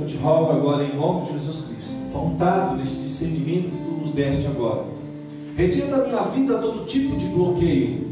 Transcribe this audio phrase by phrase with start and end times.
[0.00, 4.12] Eu te rogo agora, em nome de Jesus Cristo, faltado neste discernimento que tu nos
[4.12, 4.84] deste agora,
[5.54, 8.08] retira da minha vida todo tipo de bloqueio,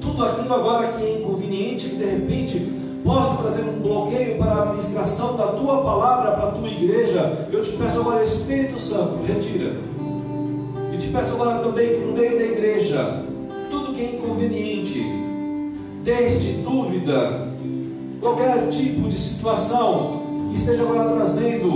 [0.00, 2.60] tudo aquilo agora que é inconveniente, que de repente
[3.04, 7.46] possa trazer um bloqueio para a administração da tua palavra para a tua igreja.
[7.52, 9.76] Eu te peço agora, Espírito Santo, retira.
[10.94, 13.22] E te peço agora também que no meio da igreja,
[13.70, 15.04] tudo que é inconveniente,
[16.02, 17.48] desde dúvida,
[18.22, 20.23] qualquer tipo de situação
[20.54, 21.68] esteja agora trazendo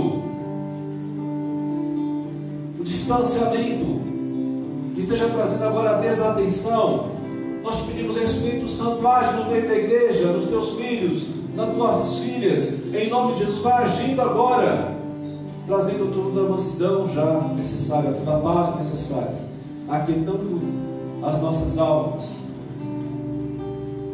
[2.79, 4.01] o distanciamento,
[4.97, 7.09] esteja trazendo agora a desatenção,
[7.63, 12.93] nós pedimos, Espírito Santo, age no meio da igreja, nos teus filhos, nas tuas filhas,
[12.93, 14.95] em nome de Jesus, vai agindo agora,
[15.67, 19.35] trazendo toda a mansidão já necessária, toda a paz necessária,
[19.87, 20.59] aquietando
[21.21, 22.39] as nossas almas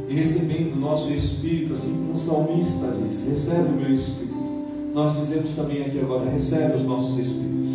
[0.09, 4.34] e recebendo o nosso Espírito, assim como o salmista diz: recebe o meu Espírito.
[4.95, 7.66] Nós dizemos também aqui agora: recebe os nossos Espíritos.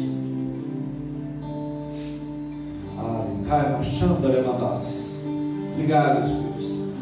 [5.75, 6.95] Obrigado, Espírito Santo.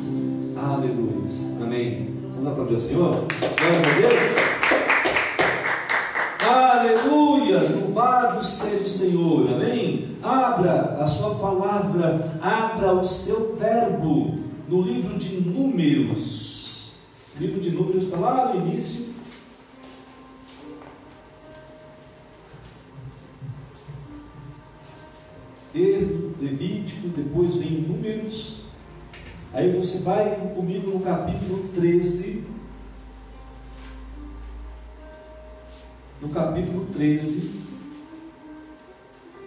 [0.59, 1.63] Aleluia.
[1.63, 2.15] Amém.
[2.31, 3.11] Vamos aplaudir o Senhor?
[3.13, 4.49] Glória a Deus.
[6.49, 7.61] Aleluia!
[7.81, 10.09] Louvado seja o Senhor, amém?
[10.21, 16.95] Abra a sua palavra, abra o seu verbo no livro de Números.
[17.37, 19.08] O livro de Números está lá no início.
[26.49, 28.65] Levítico, depois vem Números.
[29.53, 32.45] Aí você vai comigo no capítulo 13.
[36.21, 37.51] No capítulo 13,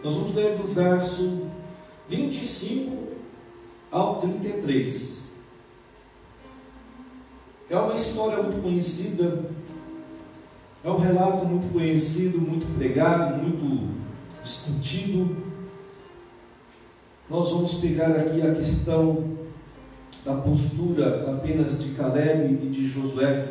[0.02, 1.48] nós vamos ler do verso
[2.08, 3.08] 25
[3.92, 5.32] ao 33.
[7.70, 9.50] É uma história muito conhecida,
[10.84, 13.90] é um relato muito conhecido, muito pregado, muito
[14.42, 15.51] discutido.
[17.32, 19.24] Nós vamos pegar aqui a questão
[20.26, 23.48] da postura apenas de Caleb e de Josué.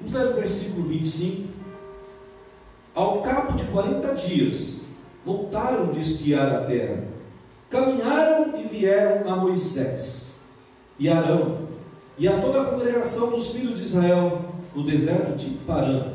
[0.00, 1.48] Vamos ler o versículo 25.
[2.92, 4.82] Ao cabo de 40 dias,
[5.24, 7.14] voltaram de espiar a terra
[7.70, 10.36] caminharam e vieram a Moisés
[10.96, 11.68] e Arão
[12.16, 14.44] e a toda a congregação dos filhos de Israel
[14.74, 16.14] no deserto de Parã.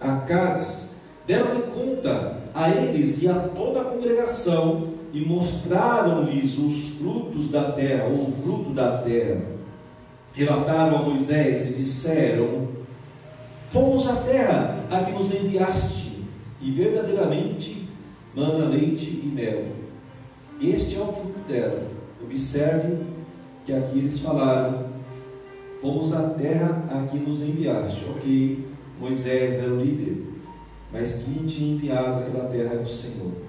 [0.00, 7.48] A Cádiz deram-lhe conta a eles e a toda a congregação e mostraram-lhes os frutos
[7.48, 9.40] da terra, ou o fruto da terra.
[10.34, 12.68] Relataram a Moisés e disseram:
[13.70, 16.24] Fomos à terra a que nos enviaste,
[16.60, 17.88] e verdadeiramente
[18.34, 19.76] mana leite e mel
[20.60, 21.86] este é o fruto dela.
[22.22, 23.04] Observe
[23.64, 24.86] que aqui eles falaram:
[25.80, 28.04] Fomos à terra a que nos enviaste.
[28.10, 28.66] Ok,
[29.00, 30.24] Moisés era o líder,
[30.92, 33.45] mas quem tinha enviado aquela terra era o Senhor.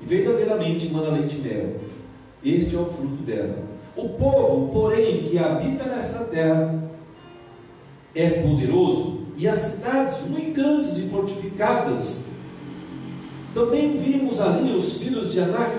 [0.00, 1.74] E verdadeiramente manda leite e mel.
[2.44, 3.58] Este é o fruto dela.
[3.96, 6.82] O povo, porém, que habita nesta terra
[8.14, 12.26] é poderoso, e as cidades muito grandes e fortificadas
[13.56, 15.78] também vimos ali os filhos de Anak.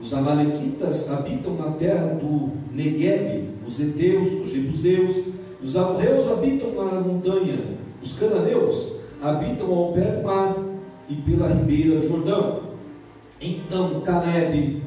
[0.00, 5.16] Os Amalequitas habitam na terra do Negueb, os Eteus, os Jebuseus,
[5.62, 7.58] os amorreus habitam na montanha,
[8.02, 10.56] os cananeus habitam ao pé do mar
[11.06, 12.59] e pela ribeira Jordão.
[13.40, 14.82] Então Caleb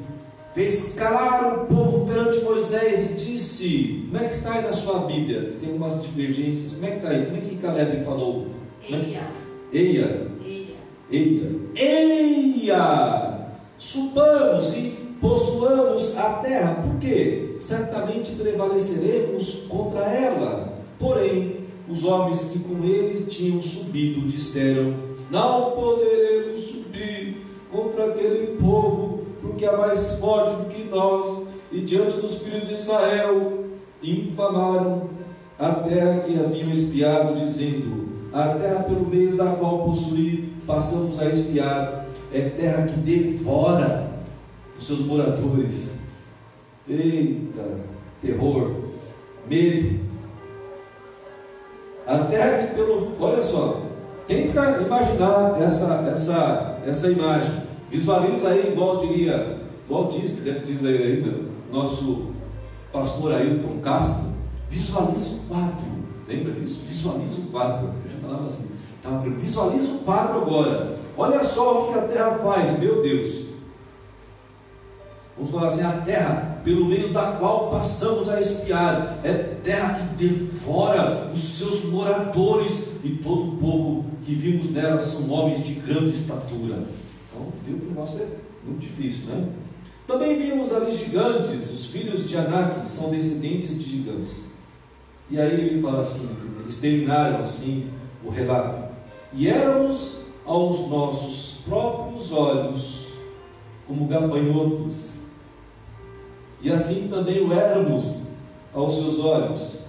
[0.54, 5.00] fez calar o povo perante Moisés e disse: Como é que está aí na sua
[5.00, 5.56] Bíblia?
[5.60, 6.74] Tem umas divergências.
[6.74, 7.26] Como é que está aí?
[7.26, 8.48] Como é que Caleb falou?
[8.88, 9.28] Eia.
[9.72, 10.28] Eia.
[10.46, 10.76] Eia.
[11.10, 11.52] Eia.
[11.76, 13.48] Eia!
[13.78, 20.78] Subamos e possuamos a terra, porque certamente prevaleceremos contra ela.
[21.00, 24.94] Porém, os homens que com eles tinham subido disseram:
[25.32, 27.43] Não poderemos subir
[27.74, 32.76] contra aquele povo, porque é mais forte do que nós, e diante dos filhos de
[32.76, 33.66] Israel
[34.02, 35.10] infamaram
[35.58, 41.26] a terra que haviam espiado, dizendo: A terra pelo meio da qual possuí, passamos a
[41.26, 44.12] espiar, é terra que devora
[44.78, 45.94] os seus moradores.
[46.88, 47.80] Eita,
[48.22, 48.72] terror,
[49.50, 50.00] medo.
[52.06, 53.14] A terra que pelo.
[53.20, 53.82] Olha só,
[54.28, 57.64] tenta imaginar essa, essa, essa imagem.
[57.94, 61.42] Visualiza aí, igual diria, igual diz, deve dizer ainda,
[61.72, 62.32] nosso
[62.92, 64.34] pastor Ailton Castro.
[64.68, 65.86] Visualiza o quadro.
[66.28, 66.82] Lembra disso?
[66.88, 67.92] Visualiza o quadro.
[68.04, 68.68] Ele falava assim.
[69.04, 70.98] Tá, visualiza o quadro agora.
[71.16, 73.46] Olha só o que a terra faz, meu Deus.
[75.38, 80.28] Vamos falar assim: a terra pelo meio da qual passamos a espiar, é terra que
[80.28, 86.12] devora os seus moradores, e todo o povo que vimos nela são homens de grande
[86.12, 86.78] estatura.
[87.34, 88.28] Então, viu que o negócio é
[88.64, 89.50] muito difícil, né?
[90.06, 94.44] Também vimos ali gigantes, os filhos de Anak são descendentes de gigantes.
[95.30, 97.90] E aí ele fala assim: eles terminaram assim
[98.24, 98.94] o relato.
[99.34, 103.14] E éramos aos nossos próprios olhos
[103.88, 105.20] como gafanhotos,
[106.62, 108.24] e assim também o éramos
[108.74, 109.80] aos seus olhos.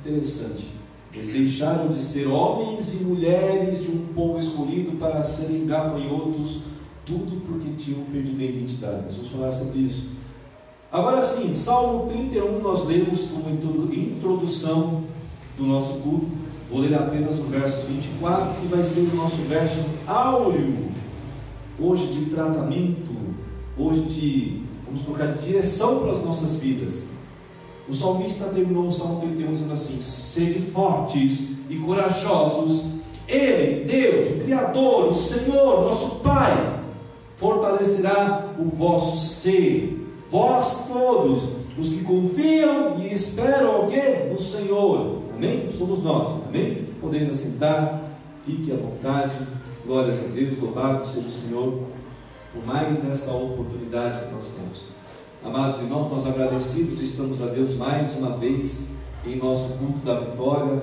[0.00, 0.77] Interessante.
[1.12, 6.62] Eles deixaram de ser homens e mulheres de um povo escolhido para serem gafanhotos,
[7.04, 9.14] tudo porque tinham perdido a identidade.
[9.14, 10.10] Vamos falar sobre isso.
[10.92, 13.48] Agora sim, Salmo 31 nós lemos como
[13.92, 15.02] introdução
[15.56, 16.26] do nosso culto.
[16.70, 20.88] Vou ler apenas o verso 24, que vai ser o nosso verso áureo,
[21.80, 23.16] hoje de tratamento,
[23.76, 27.08] hoje de, vamos colocar, de direção para as nossas vidas.
[27.88, 32.86] O salmista terminou o Salmo 31 dizendo assim: Sede fortes e corajosos,
[33.26, 36.80] Ele, Deus, o Criador, o Senhor, nosso Pai,
[37.36, 40.06] fortalecerá o vosso ser.
[40.30, 44.28] Vós todos, os que confiam e esperam quê?
[44.30, 45.22] No Senhor.
[45.34, 45.70] Amém?
[45.76, 46.44] Somos nós.
[46.46, 46.88] Amém?
[47.00, 48.02] Podemos assentar,
[48.44, 49.34] fique à vontade.
[49.86, 51.82] Glórias a Deus, louvado seja o Senhor
[52.52, 54.97] por mais essa oportunidade que nós temos.
[55.44, 58.88] Amados irmãos, nós agradecidos estamos a Deus mais uma vez
[59.24, 60.82] em nosso culto da vitória.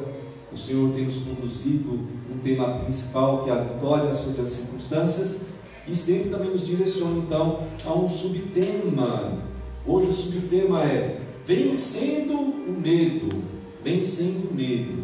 [0.51, 1.99] O Senhor tem nos conduzido
[2.33, 5.47] um tema principal que é a vitória sobre as circunstâncias
[5.85, 9.39] e sempre também nos direciona então a um subtema.
[9.85, 13.43] Hoje o subtema é vencendo o medo.
[13.83, 15.03] Vencendo o medo.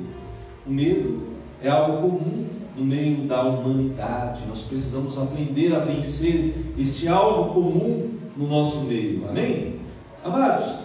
[0.65, 1.23] O medo
[1.61, 2.45] é algo comum
[2.77, 4.43] no meio da humanidade.
[4.47, 9.27] Nós precisamos aprender a vencer este algo comum no nosso meio.
[9.29, 9.79] Amém?
[10.23, 10.79] Amados,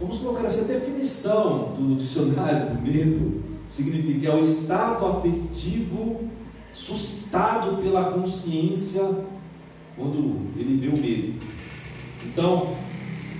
[0.00, 6.28] vamos colocar assim: a definição do dicionário do medo significa é o estado afetivo
[6.72, 9.02] suscitado pela consciência
[9.96, 11.38] quando ele vê o medo.
[12.24, 12.76] Então,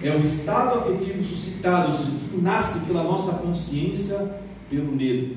[0.02, 4.40] é o estado afetivo suscitado, ou seja, que nasce pela nossa consciência
[4.70, 5.36] pelo medo.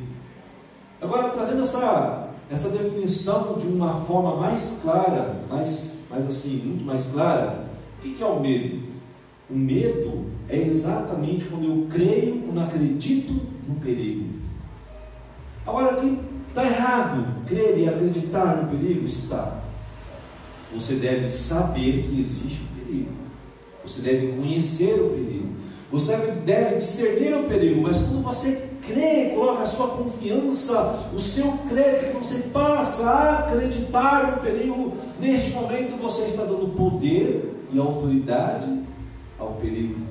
[1.01, 7.06] Agora, trazendo essa, essa definição de uma forma mais clara, mais mas assim, muito mais
[7.06, 7.65] clara,
[7.97, 8.89] o que é o medo?
[9.50, 13.33] O medo é exatamente quando eu creio, quando acredito
[13.67, 14.25] no perigo.
[15.65, 19.06] Agora, aqui está errado crer e acreditar no perigo?
[19.06, 19.61] Está.
[20.73, 23.12] Você deve saber que existe o perigo.
[23.83, 25.50] Você deve conhecer o perigo.
[25.91, 26.15] Você
[26.45, 32.19] deve discernir o perigo, mas quando você crê, coloca a sua confiança, o seu crédito,
[32.19, 38.83] você passa a acreditar no perigo, neste momento você está dando poder e autoridade
[39.38, 40.01] ao perigo.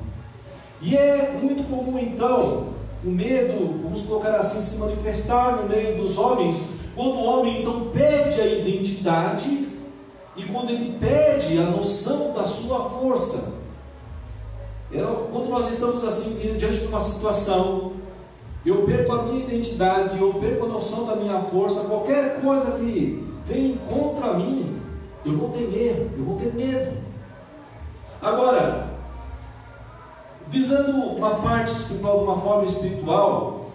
[0.81, 2.69] E é muito comum então
[3.05, 7.90] o medo, vamos colocar assim, se manifestar no meio dos homens, quando o homem então
[7.90, 9.69] perde a identidade
[10.37, 13.58] e quando ele perde a noção da sua força.
[15.31, 17.93] Quando nós estamos assim diante de uma situação
[18.69, 23.26] eu perco a minha identidade, eu perco a noção da minha força, qualquer coisa que
[23.44, 24.77] vem contra mim,
[25.32, 26.96] eu vou temer, eu vou ter medo.
[28.20, 28.98] Agora,
[30.48, 33.70] visando uma parte espiritual de uma forma espiritual,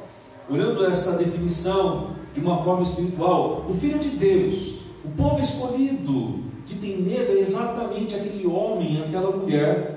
[0.50, 6.76] olhando essa definição de uma forma espiritual, o Filho de Deus, o povo escolhido, que
[6.76, 9.94] tem medo é exatamente aquele homem, aquela mulher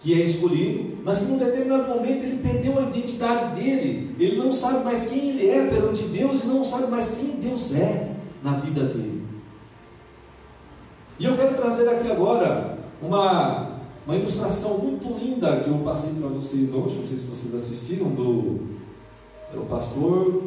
[0.00, 4.52] que é escolhido, mas que num determinado momento ele perdeu a identidade dele, ele não
[4.52, 8.10] sabe mais quem ele é perante Deus e não sabe mais quem Deus é
[8.42, 9.23] na vida dele.
[11.18, 13.70] E eu quero trazer aqui agora uma,
[14.04, 18.08] uma ilustração muito linda que eu passei para vocês hoje, não sei se vocês assistiram,
[18.08, 18.60] do,
[19.52, 20.42] do pastor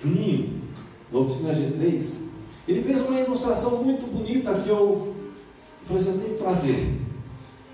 [0.00, 0.62] Juninho,
[1.10, 2.24] da oficina G3.
[2.68, 5.12] Ele fez uma ilustração muito bonita que eu
[5.82, 7.00] falei assim, eu tenho que trazer.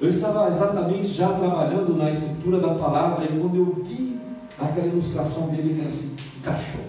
[0.00, 4.18] Eu estava exatamente já trabalhando na estrutura da palavra e quando eu vi
[4.58, 6.80] aquela ilustração dele, ele assim, encaixou,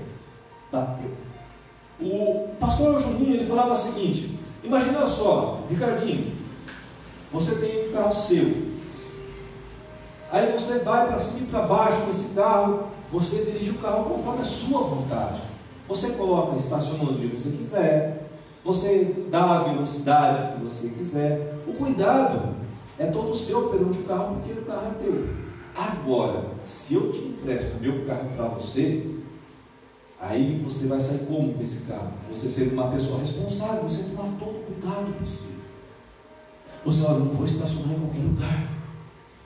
[0.72, 1.12] bateu.
[2.00, 6.34] O pastor Juninho, ele falava o seguinte, imagina só, Ricardinho,
[7.32, 8.72] você tem um carro seu,
[10.32, 14.06] aí você vai para cima e para baixo com esse carro, você dirige o carro
[14.06, 15.42] conforme a sua vontade.
[15.88, 18.30] Você coloca estacionando onde você quiser,
[18.64, 21.56] você dá a velocidade que você quiser.
[21.68, 22.56] O cuidado
[22.98, 25.28] é todo seu perante o carro, porque o carro é teu.
[25.76, 29.06] Agora, se eu te empresto meu carro para você,
[30.22, 32.12] aí você vai sair como com esse carro?
[32.30, 35.62] Você sendo uma pessoa responsável, você tomar todo o cuidado possível.
[36.86, 38.70] Você, olha, não vou estacionar em qualquer lugar.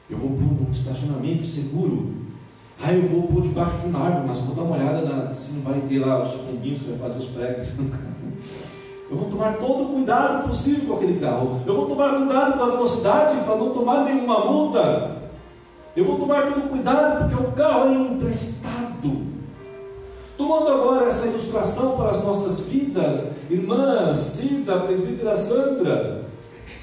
[0.09, 2.13] Eu vou para um estacionamento seguro.
[2.81, 5.53] Ah, eu vou pôr debaixo de uma árvore, mas vou dar uma olhada na, se
[5.53, 7.71] não vai ter lá os pombinhos que vai fazer os pregos.
[9.09, 11.61] Eu vou tomar todo o cuidado possível com aquele carro.
[11.65, 15.21] Eu vou tomar cuidado com a velocidade para não tomar nenhuma multa.
[15.95, 18.74] Eu vou tomar todo o cuidado porque o carro é emprestado.
[20.37, 26.25] Tomando agora essa ilustração para as nossas vidas, irmã Cida, presbítera Sandra,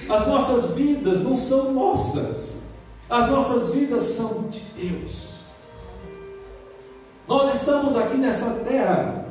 [0.08, 2.62] as nossas vidas não são nossas,
[3.10, 5.32] as nossas vidas são de Deus.
[7.28, 9.26] Nós estamos aqui nessa terra,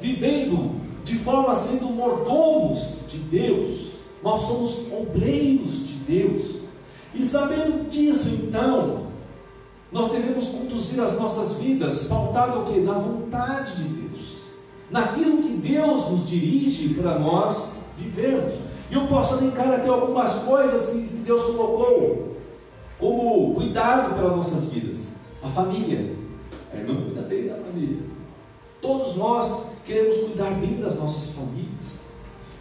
[0.00, 3.90] vivendo de forma sendo mordomos de Deus,
[4.22, 6.56] nós somos obreiros de Deus,
[7.14, 9.09] e sabendo disso, então,
[9.92, 12.80] nós devemos conduzir as nossas vidas pautado o que?
[12.80, 14.42] Na vontade de Deus,
[14.90, 18.54] naquilo que Deus nos dirige para nós vivermos.
[18.90, 22.36] E eu posso elencar aqui algumas coisas que Deus colocou
[22.98, 25.14] como cuidado para nossas vidas.
[25.42, 26.14] A família.
[26.72, 28.02] A irmã cuida bem da família.
[28.82, 32.00] Todos nós queremos cuidar bem das nossas famílias.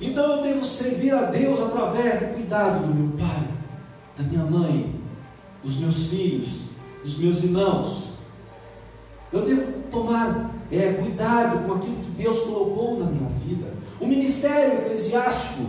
[0.01, 3.47] Então eu devo servir a Deus através do cuidado do meu pai,
[4.17, 4.95] da minha mãe,
[5.61, 6.68] dos meus filhos,
[7.03, 8.09] dos meus irmãos.
[9.31, 13.73] Eu devo tomar é, cuidado com aquilo que Deus colocou na minha vida.
[13.99, 15.65] O ministério eclesiástico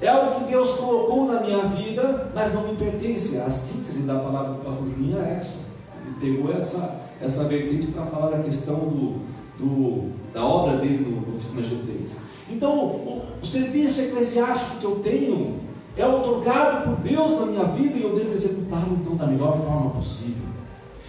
[0.00, 3.38] é algo que Deus colocou na minha vida, mas não me pertence.
[3.38, 5.68] A síntese da palavra do pastor Juninho é essa.
[6.06, 9.20] Ele pegou essa, essa vertente para falar a questão do,
[9.58, 12.18] do, da obra dele no, no Oficina G3.
[12.50, 15.60] Então, o, o serviço eclesiástico que eu tenho
[15.96, 19.90] é otorgado por Deus na minha vida e eu devo executá-lo então da melhor forma
[19.90, 20.47] possível.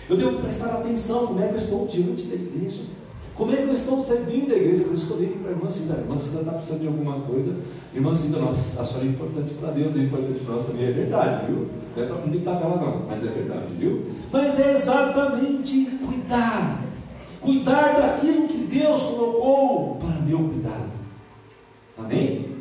[0.10, 2.82] Eu devo prestar atenção como é que eu estou diante da igreja.
[3.36, 4.84] Como é que eu estou servindo a igreja?
[4.84, 6.88] Por isso que eu digo para a irmã Cida, a irmã Cida está precisando de
[6.88, 7.56] alguma coisa.
[7.94, 10.92] Irmã Cida, nossa, a senhora é importante para Deus, é importante para nós também, é
[10.92, 11.68] verdade, viu?
[11.96, 14.06] Não é para cumprir tabela não, mas é verdade, viu?
[14.32, 16.84] Mas é exatamente cuidar.
[17.39, 20.92] Cuidar daquilo que Deus colocou para meu cuidado.
[21.98, 22.56] Amém?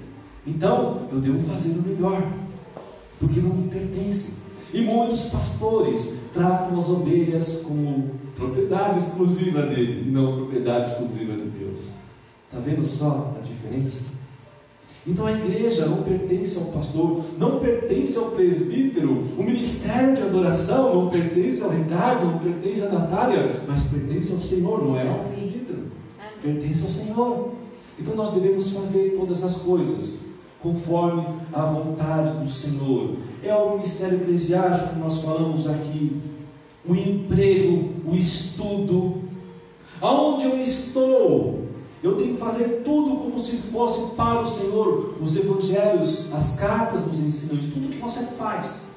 [0.47, 2.23] Então, eu devo fazer o melhor,
[3.19, 4.35] porque não me pertence.
[4.73, 11.49] E muitos pastores tratam as ovelhas como propriedade exclusiva dele e não propriedade exclusiva de
[11.49, 11.81] Deus.
[12.47, 14.05] Está vendo só a diferença?
[15.05, 20.95] Então a igreja não pertence ao pastor, não pertence ao presbítero, o ministério de adoração
[20.95, 25.25] não pertence ao Ricardo, não pertence à Natália, mas pertence ao Senhor, não é ao
[25.25, 25.87] presbítero,
[26.41, 27.51] pertence ao Senhor.
[27.99, 30.29] Então nós devemos fazer todas as coisas
[30.61, 33.17] conforme a vontade do Senhor.
[33.43, 36.21] É o ministério eclesiástico que nós falamos aqui,
[36.87, 39.23] o emprego, o estudo.
[40.01, 41.67] Aonde eu estou,
[42.03, 45.15] eu tenho que fazer tudo como se fosse para o Senhor.
[45.21, 47.73] Os evangelhos, as cartas nos ensinam isso.
[47.73, 48.97] Tudo que você faz,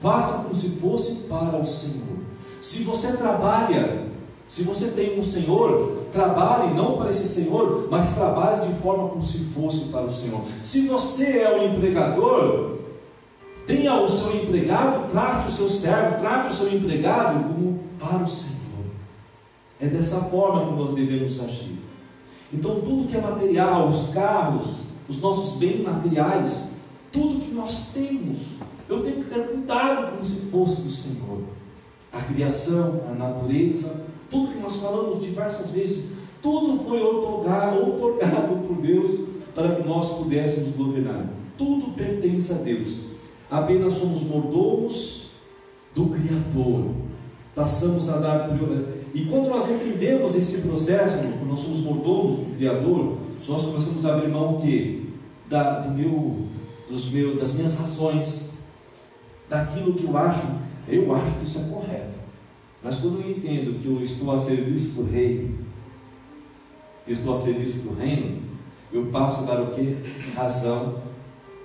[0.00, 2.18] faça como se fosse para o Senhor.
[2.60, 4.06] Se você trabalha,
[4.46, 9.22] se você tem um Senhor, trabalhe não para esse Senhor, mas trabalhe de forma como
[9.22, 10.42] se fosse para o Senhor.
[10.62, 12.79] Se você é o empregador,
[13.66, 18.28] tenha o seu empregado, trate o seu servo, trate o seu empregado como para o
[18.28, 18.60] Senhor.
[19.78, 21.78] É dessa forma que nós devemos agir.
[22.52, 26.68] Então, tudo que é material, os carros, os nossos bens materiais,
[27.12, 28.38] tudo que nós temos,
[28.88, 31.42] eu tenho que ter cuidado como se fosse do Senhor.
[32.12, 36.12] A criação, a natureza, tudo que nós falamos diversas vezes,
[36.42, 41.28] tudo foi otorgado, otorgado por Deus para que nós pudéssemos governar.
[41.56, 43.09] Tudo pertence a Deus.
[43.50, 45.30] Apenas somos mordomos
[45.94, 46.92] do Criador.
[47.54, 49.00] Passamos a dar prioridade.
[49.12, 54.14] E quando nós entendemos esse processo, quando nós somos mordomos do Criador, nós começamos a
[54.14, 55.12] abrir mão que
[55.48, 56.46] da, do meu,
[56.88, 58.60] dos meus, das minhas razões,
[59.48, 60.46] daquilo que eu acho,
[60.86, 62.20] eu acho que isso é correto.
[62.82, 65.52] Mas quando eu entendo que eu estou a serviço do rei,
[67.04, 68.42] eu estou a serviço do reino,
[68.92, 69.96] eu passo a dar o que?
[70.36, 71.02] Razão,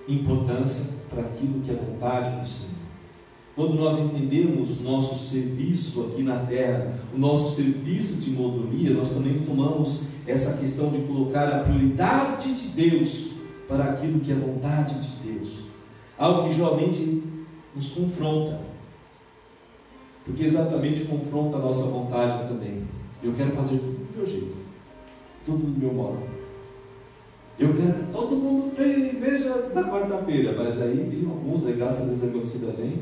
[0.08, 2.76] importância para aquilo que é vontade do Senhor.
[3.56, 9.40] Quando nós entendemos nosso serviço aqui na terra, o nosso serviço de modomia, nós também
[9.40, 13.28] tomamos essa questão de colocar a prioridade de Deus
[13.68, 15.66] para aquilo que é vontade de Deus.
[16.18, 17.24] Algo que geralmente
[17.74, 18.76] nos confronta
[20.26, 22.84] porque exatamente confronta a nossa vontade também.
[23.22, 24.58] Eu quero fazer tudo do meu jeito,
[25.46, 26.35] tudo do meu modo.
[27.58, 32.02] Eu quero que todo mundo tenha igreja na quarta-feira, mas aí vem alguns, aí graças
[32.02, 33.00] a Deus a vem.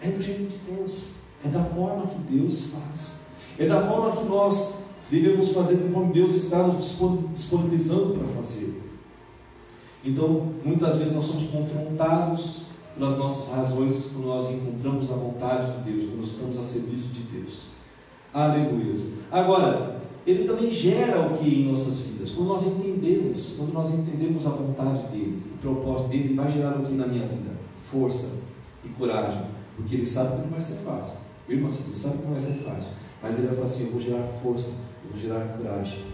[0.00, 1.12] É do jeito de Deus,
[1.44, 3.20] é da forma que Deus faz,
[3.58, 6.76] é da forma que nós devemos fazer conforme Deus está nos
[7.34, 8.82] disponibilizando para fazer.
[10.04, 15.90] Então, muitas vezes nós somos confrontados pelas nossas razões quando nós encontramos a vontade de
[15.90, 17.68] Deus, quando estamos a serviço de Deus.
[18.32, 18.92] Aleluia.
[19.30, 19.93] Agora,
[20.26, 22.30] ele também gera o que em nossas vidas?
[22.30, 26.82] Quando nós entendemos, quando nós entendemos a vontade dele, o propósito dele, vai gerar o
[26.82, 27.52] que na minha vida?
[27.90, 28.38] Força
[28.84, 29.42] e coragem,
[29.76, 31.14] porque ele sabe que não vai ser fácil.
[31.48, 32.90] Irmã, ele sabe que não vai ser fácil,
[33.22, 34.68] mas ele vai falar assim: eu vou gerar força,
[35.04, 36.04] eu vou gerar coragem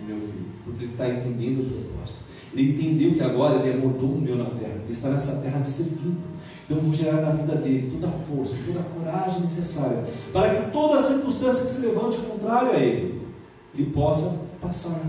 [0.00, 2.20] em meu filho, porque ele está entendendo o propósito.
[2.52, 5.68] Ele entendeu que agora ele é mordomo meu na terra, ele está nessa terra me
[5.68, 6.30] servindo.
[6.64, 10.54] Então eu vou gerar na vida dele toda a força, toda a coragem necessária, para
[10.54, 13.09] que toda circunstância que se levante contrária a ele,
[13.74, 15.00] ele possa passar,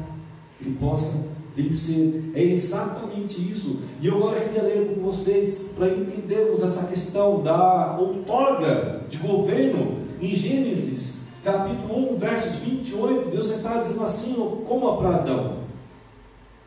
[0.60, 2.32] ele possa vencer.
[2.34, 3.80] É exatamente isso.
[4.00, 10.00] E eu agora queria ler com vocês para entendermos essa questão da outorga de governo
[10.22, 13.30] em Gênesis, capítulo 1, versos 28.
[13.30, 14.34] Deus está dizendo assim,
[14.68, 15.58] como para Adão.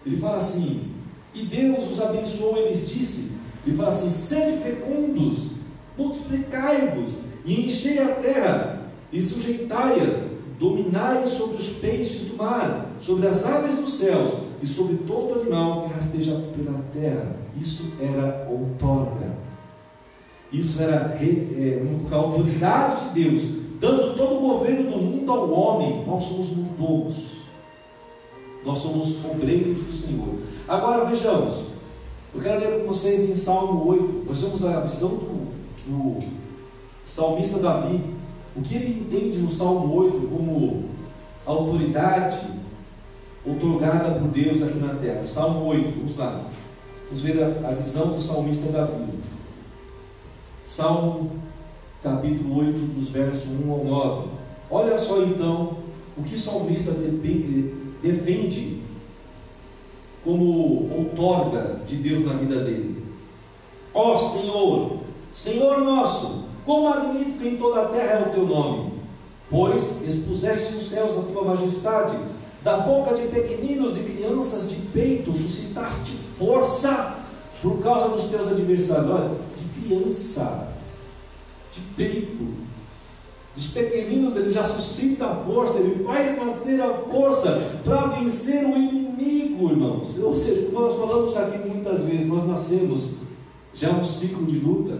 [0.05, 0.93] Ele fala assim:
[1.35, 3.33] E Deus os abençoou, e lhes disse:
[3.67, 5.57] Ele fala assim: Sede fecundos,
[5.97, 13.45] multiplicai-vos e enchei a terra e sujeitai-a, dominai sobre os peixes do mar, sobre as
[13.45, 14.33] aves dos céus
[14.63, 17.37] e sobre todo animal que rasteja pela terra.
[17.61, 19.35] Isso era outorga.
[20.53, 23.43] Isso era é, a autoridade de Deus,
[23.81, 26.05] dando todo o governo do mundo ao homem.
[26.07, 27.35] Nós somos mordomos.
[28.65, 30.29] Nós somos obreiros do Senhor.
[30.67, 31.75] Agora vejamos.
[32.35, 34.25] Eu quero ler com vocês em Salmo 8.
[34.27, 35.49] Nós temos a visão do,
[35.87, 36.19] do
[37.05, 38.01] salmista Davi.
[38.57, 40.85] O que ele entende no Salmo 8 como
[41.45, 42.47] autoridade
[43.45, 45.25] otorgada por Deus aqui na terra.
[45.25, 46.45] Salmo 8, vamos lá.
[47.07, 49.07] Vamos ver a, a visão do salmista Davi.
[50.65, 51.31] Salmo
[52.03, 54.29] capítulo 8, dos versos 1 ao 9.
[54.71, 55.77] Olha só então
[56.17, 56.93] o que o salmista
[58.03, 58.83] defende
[60.25, 63.05] como outorga de Deus na vida dele.
[63.93, 64.99] Ó oh, Senhor,
[65.33, 68.92] Senhor nosso, quão magnífico em toda a terra é o teu nome,
[69.50, 72.16] pois expuseste nos céus a tua majestade,
[72.62, 77.16] da boca de pequeninos e crianças de peito suscitaste força
[77.62, 79.11] por causa dos teus adversários.
[79.11, 80.68] Olha, de criança,
[81.72, 82.55] de peito,
[83.55, 88.77] dos pequeninos ele já suscita a força, ele faz nascer a força para vencer o
[88.77, 90.18] inimigo, irmãos.
[90.18, 93.11] Ou seja, como nós falamos aqui muitas vezes, nós nascemos
[93.72, 94.98] já um ciclo de luta,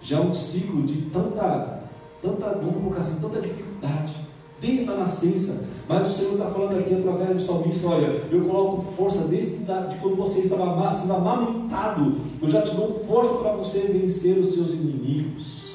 [0.00, 1.80] já um ciclo de tanta,
[2.22, 4.14] tanta, vamos assim, tanta dificuldade,
[4.60, 5.64] desde a nascença.
[5.88, 9.96] Mas o Senhor está falando aqui através do salmista: olha, eu coloco força desde de
[10.00, 14.72] quando você estava sendo amamentado, eu já te dou força para você vencer os seus
[14.72, 15.68] inimigos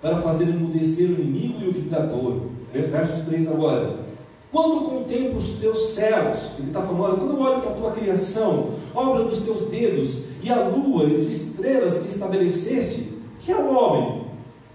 [0.00, 2.42] para fazer emudecer o inimigo e o vingador.
[2.72, 4.06] Versos 3 agora.
[4.52, 7.90] Quando contemplo os teus céus, ele está falando, olha, quando eu olho para a tua
[7.90, 13.66] criação, obra dos teus dedos, e a lua, as estrelas que estabeleceste, que é o
[13.66, 14.22] homem,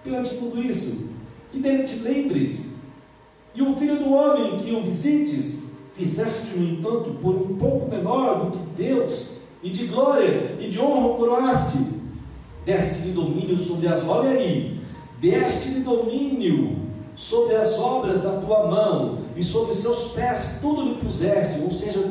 [0.03, 1.11] perante tudo isso,
[1.49, 2.71] que dele te lembres,
[3.55, 5.61] e o filho do homem que o visites,
[5.93, 9.27] fizeste, no entanto, por um pouco menor do que Deus,
[9.63, 11.77] e de glória e de honra o coroaste,
[12.65, 14.77] deste-lhe domínio sobre as, olha aí,
[15.21, 16.79] deste-lhe domínio
[17.15, 22.03] sobre as obras da tua mão, e sobre seus pés tudo lhe puseste, ou seja,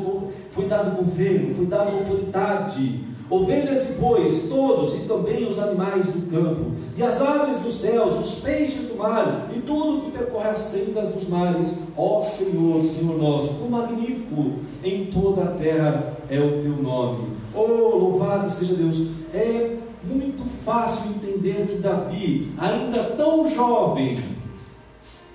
[0.51, 6.29] foi dado governo, foi dada autoridade, ovelhas e bois, todos, e também os animais do
[6.29, 10.59] campo, e as aves dos céus, os peixes do mar, e tudo que percorre as
[10.59, 16.61] sendas dos mares, ó Senhor, Senhor nosso, quão magnífico em toda a terra é o
[16.61, 17.29] teu nome.
[17.55, 19.07] Oh, louvado seja Deus!
[19.33, 24.19] É muito fácil entender que Davi, ainda tão jovem,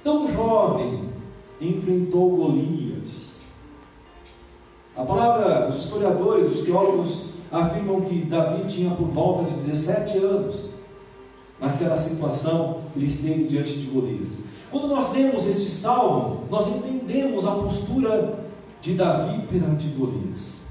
[0.04, 1.08] tão jovem,
[1.58, 3.54] enfrentou Golias.
[4.94, 10.70] A palavra, os historiadores, os teólogos afirmam que Davi tinha por volta de 17 anos
[11.60, 14.44] naquela situação que ele esteve diante de Golias.
[14.70, 18.40] Quando nós lemos este salmo, nós entendemos a postura
[18.80, 20.66] de Davi perante Golias.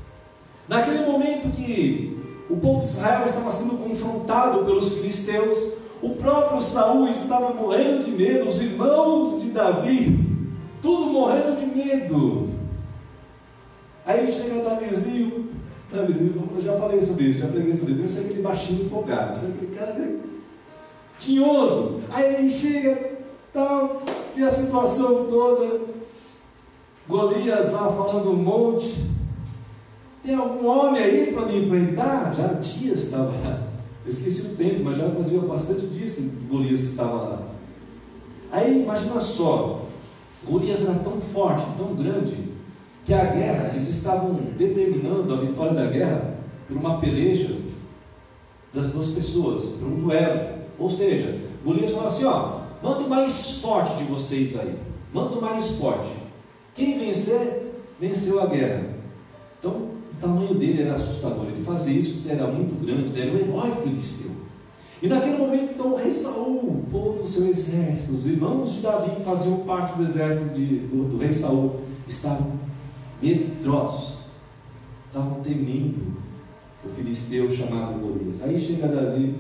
[0.68, 2.16] Naquele momento que
[2.50, 5.74] o povo de Israel estava sendo confrontado pelos filisteus.
[6.02, 10.20] O próprio Saul estava morrendo de medo, os irmãos de Davi,
[10.82, 12.50] tudo morrendo de medo.
[14.06, 15.50] Aí chega Davizinho,
[15.92, 19.54] eu já falei sobre isso, já preguei sobre isso, deve ser aquele baixinho folgado, sabe
[19.54, 20.20] aquele cara né?
[21.18, 22.02] tinhoso.
[22.10, 23.20] Aí ele chega,
[23.54, 24.02] tal,
[24.36, 25.82] e a situação toda,
[27.08, 29.06] Golias lá falando um monte,
[30.24, 32.34] tem algum homem aí para me enfrentar?
[32.36, 33.68] Já dias estava lá.
[34.04, 37.42] Eu esqueci o tempo, mas já fazia bastante dias que Golias estava lá.
[38.52, 39.86] Aí imagina só,
[40.44, 42.45] Golias era tão forte, tão grande,
[43.06, 46.36] que a guerra, eles estavam determinando a vitória da guerra
[46.68, 47.56] por uma peleja
[48.74, 50.42] das duas pessoas, para um duelo.
[50.80, 54.76] Ou seja, Golias falou assim: ó, manda o mais forte de vocês aí,
[55.14, 56.10] manda o mais forte.
[56.74, 58.84] Quem vencer, venceu a guerra.
[59.60, 61.46] Então, o tamanho dele era assustador.
[61.46, 64.32] Ele fazia isso porque era muito grande, ele era um herói filisteu.
[65.02, 69.24] E naquele momento, então, rei Saul, todo o seu exército, os irmãos de Davi que
[69.24, 72.54] faziam parte do exército de, do, do rei Saul, estavam
[73.26, 74.26] medrosos,
[75.08, 76.16] estavam temendo
[76.86, 78.44] o filisteu chamado Golias.
[78.44, 79.36] Aí chega Davi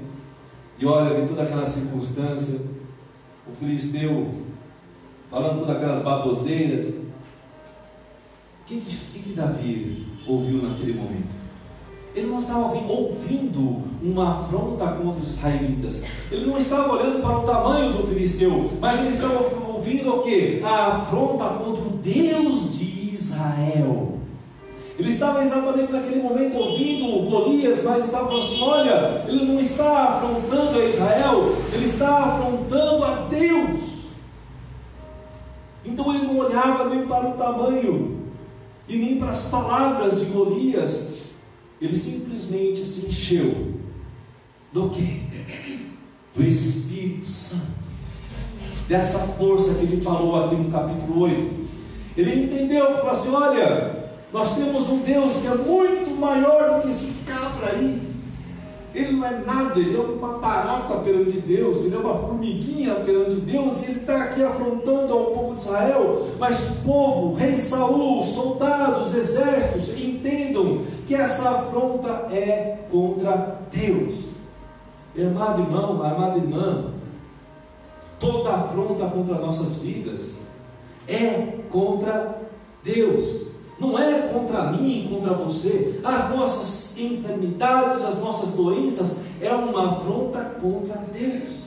[0.79, 2.59] e olha em toda aquela circunstância,
[3.47, 4.33] o filisteu
[5.29, 6.87] falando todas aquelas baboseiras.
[6.89, 11.35] O que, que, que Davi ouviu naquele momento?
[12.15, 16.05] Ele não estava ouvindo uma afronta contra os israelitas.
[16.31, 20.61] Ele não estava olhando para o tamanho do filisteu, mas ele estava ouvindo o que?
[20.63, 22.74] A afronta contra o Deus de
[23.25, 24.19] Israel.
[24.97, 30.15] Ele estava exatamente naquele momento ouvindo Golias, mas estava falando assim: olha, ele não está
[30.15, 33.79] afrontando a Israel, ele está afrontando a Deus.
[35.83, 38.21] Então ele não olhava nem para o tamanho
[38.87, 41.15] e nem para as palavras de Golias,
[41.81, 43.73] ele simplesmente se encheu
[44.71, 45.23] do que?
[46.33, 47.75] Do Espírito Santo.
[48.87, 51.64] Dessa força que ele falou aqui no capítulo 8.
[52.17, 56.81] Ele entendeu que falou assim: olha, nós temos um Deus que é muito maior do
[56.81, 58.15] que esse cabra aí.
[58.93, 63.35] Ele não é nada, ele é uma barata perante Deus, ele é uma formiguinha perante
[63.41, 66.27] Deus, e ele está aqui afrontando ao povo de Israel.
[66.39, 74.15] Mas, povo, rei Saul, soldados, exércitos, entendam que essa afronta é contra Deus.
[75.17, 76.93] Amado irmão, amada irmã,
[78.17, 80.44] toda afronta contra nossas vidas
[81.07, 82.41] é contra
[82.83, 83.47] Deus.
[83.79, 85.99] Não é contra mim, contra você.
[86.03, 91.65] As nossas enfermidades, as nossas doenças é uma afronta contra Deus.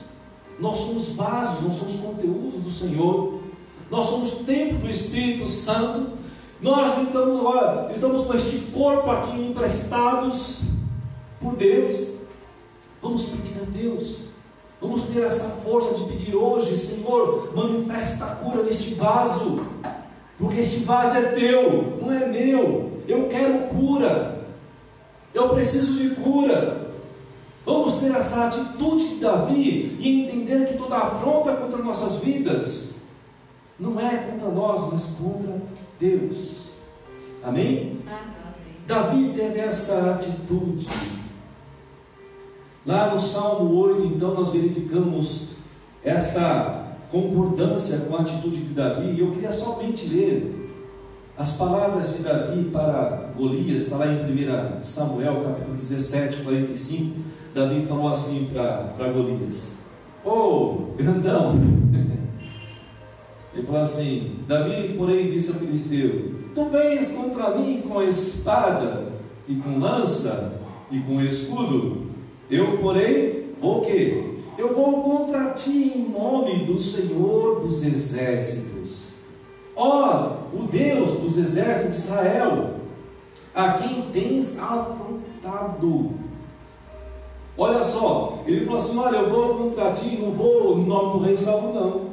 [0.59, 3.39] Nós somos vasos, nós somos conteúdos do Senhor.
[3.89, 6.17] Nós somos templo do Espírito Santo.
[6.61, 10.63] Nós então olha, estamos com este corpo aqui emprestados
[11.39, 12.15] por Deus.
[13.01, 14.28] Vamos pedir a Deus.
[14.81, 19.65] Vamos ter essa força de pedir hoje, Senhor, manifesta a cura neste vaso.
[20.37, 23.01] Porque este vaso é teu, não é meu.
[23.07, 24.45] Eu quero cura.
[25.33, 26.91] Eu preciso de cura.
[27.65, 33.01] Vamos ter essa atitude de Davi e entender que toda afronta contra nossas vidas
[33.77, 35.61] não é contra nós, mas contra
[35.99, 36.69] Deus.
[37.43, 38.01] Amém?
[38.07, 38.39] Amém.
[38.87, 40.87] Davi teve essa atitude.
[42.89, 45.49] Lá no Salmo 8, então, nós verificamos
[46.03, 50.73] esta concordância com a atitude de Davi, e eu queria somente ler
[51.37, 57.19] as palavras de Davi para Golias, está lá em 1 Samuel, capítulo 17, 45.
[57.53, 59.81] Davi falou assim para Golias:
[60.25, 61.59] Ô oh, grandão!
[63.53, 69.09] Ele falou assim: Davi, porém, disse ao filisteu: Tu vens contra mim com espada
[69.47, 70.53] e com lança
[70.89, 72.08] e com escudo,
[72.49, 74.23] eu, porém, vou o quê?
[74.57, 79.13] Eu vou contra ti em nome do Senhor dos exércitos.
[79.75, 82.71] Ó, o Deus dos exércitos de Israel,
[83.55, 86.11] a quem tens afrontado.
[87.57, 91.25] Olha só, ele falou assim: Olha, eu vou contra ti, não vou em nome do
[91.25, 92.09] rei Saul, não.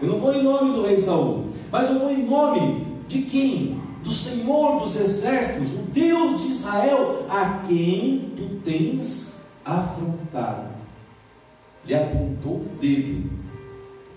[0.00, 3.80] Eu não vou em nome do rei Saul, mas eu vou em nome de quem?
[4.02, 10.68] Do Senhor dos exércitos, o Deus de Israel, a quem tu tens afrontado
[11.86, 13.30] lhe apontou o dedo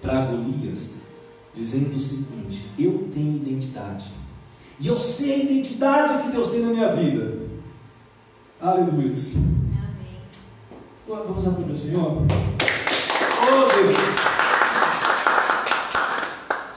[0.01, 1.03] para Golias,
[1.53, 4.11] dizendo o seguinte: Eu tenho identidade,
[4.77, 7.47] e eu sei a identidade que Deus tem na minha vida.
[8.59, 9.13] Aleluia.
[9.13, 10.17] Amém.
[11.07, 12.23] Vamos aplaudir o Senhor.
[13.41, 13.97] Oh Deus.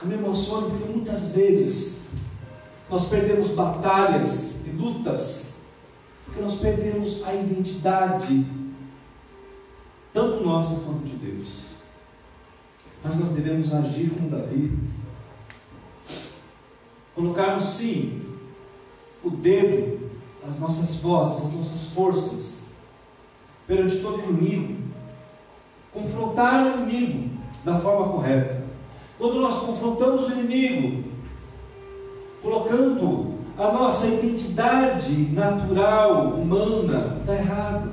[0.01, 2.03] Eu me emociono porque muitas vezes
[2.89, 5.55] nós perdemos batalhas e lutas,
[6.25, 8.45] porque nós perdemos a identidade
[10.13, 11.73] tanto nossa quanto de Deus.
[13.03, 14.77] Mas nós devemos agir como Davi,
[17.15, 18.21] colocarmos sim
[19.23, 20.09] o dedo,
[20.47, 22.63] as nossas vozes, as nossas forças
[23.65, 24.83] perante todo inimigo,
[25.91, 27.29] confrontar o inimigo
[27.63, 28.63] da forma correta.
[29.17, 31.12] Quando nós confrontamos o inimigo,
[32.43, 37.91] colocando a nossa identidade natural, humana, está errado.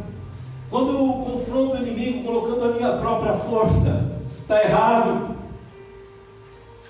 [0.68, 5.36] Quando eu confronto o inimigo colocando a minha própria força, está errado.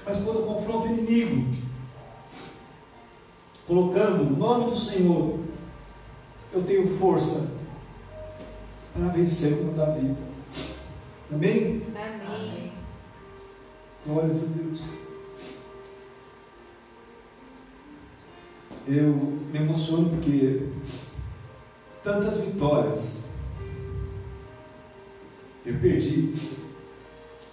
[0.06, 1.50] Mas quando eu confronto o inimigo,
[3.66, 5.38] colocando o nome do Senhor,
[6.52, 7.52] eu tenho força
[8.94, 10.16] para vencer como Davi.
[11.32, 11.82] Amém?
[11.94, 12.72] Amém.
[14.06, 15.09] Glórias a Deus.
[18.86, 20.68] Eu me emociono porque
[22.02, 23.30] tantas vitórias
[25.64, 26.32] eu perdi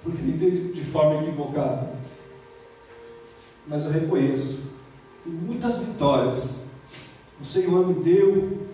[0.04, 1.92] porque me de forma equivocada.
[3.68, 4.62] Mas eu reconheço
[5.24, 6.62] que muitas vitórias
[7.42, 8.68] o Senhor me deu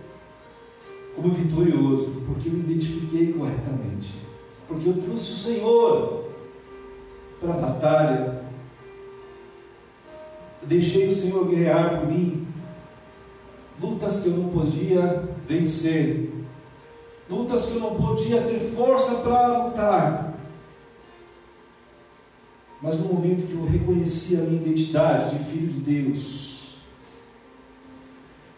[1.16, 4.16] como vitorioso, porque eu me identifiquei corretamente,
[4.68, 6.30] porque eu trouxe o Senhor
[7.40, 8.44] para a batalha,
[10.66, 12.43] deixei o Senhor guerrear por mim,
[13.84, 16.32] lutas que eu não podia vencer,
[17.30, 20.34] lutas que eu não podia ter força para lutar.
[22.82, 26.76] Mas no momento que eu reconheci a minha identidade de filho de Deus,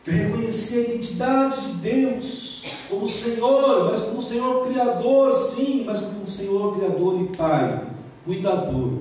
[0.03, 5.99] que eu reconheci a identidade de Deus como Senhor, mas como Senhor Criador, sim, mas
[5.99, 7.87] como Senhor Criador e Pai,
[8.23, 8.99] cuidador,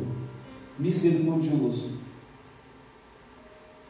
[0.78, 1.93] misericordioso.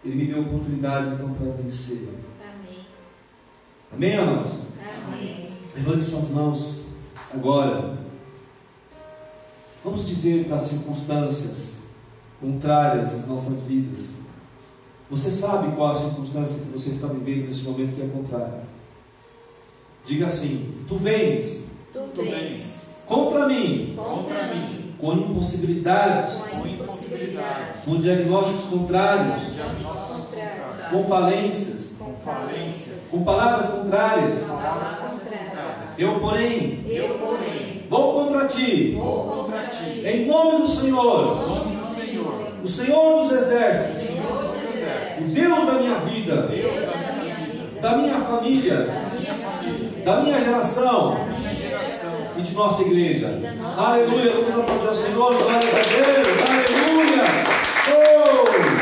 [0.05, 2.09] Ele me deu a oportunidade então para vencer.
[2.43, 2.79] Amém.
[3.93, 4.53] Amém, amados?
[5.07, 5.53] Amém.
[5.75, 6.85] Levante suas mãos
[7.33, 7.99] agora.
[9.83, 11.85] Vamos dizer para as circunstâncias
[12.41, 14.25] contrárias às nossas vidas.
[15.11, 18.63] Você sabe qual a circunstância que você está vivendo nesse momento que é contrária.
[20.05, 28.01] Diga assim: Tu vens Tu vens contra mim contra mim com impossibilidades, com impossibilidades, com
[28.01, 29.94] diagnósticos contrários, diagnósticos contrários,
[30.91, 34.39] com falências, com falências, com palavras contrárias.
[34.41, 35.99] palavras contrárias.
[35.99, 41.49] Eu, porém, Eu, porém, vou contra ti, vou contra ti, em nome do Senhor, em
[41.49, 46.43] nome do Senhor, o Senhor dos exércitos, Senhor dos exércitos, o Deus da minha vida,
[46.49, 51.15] Deus da minha vida, da minha família, da minha família, da minha geração.
[51.15, 53.29] Da minha geração, e de nossa igreja.
[53.61, 57.25] nossa Aleluia, vamos aplaudir ao Senhor, glórias a Deus, aleluia.
[57.91, 58.74] Oh!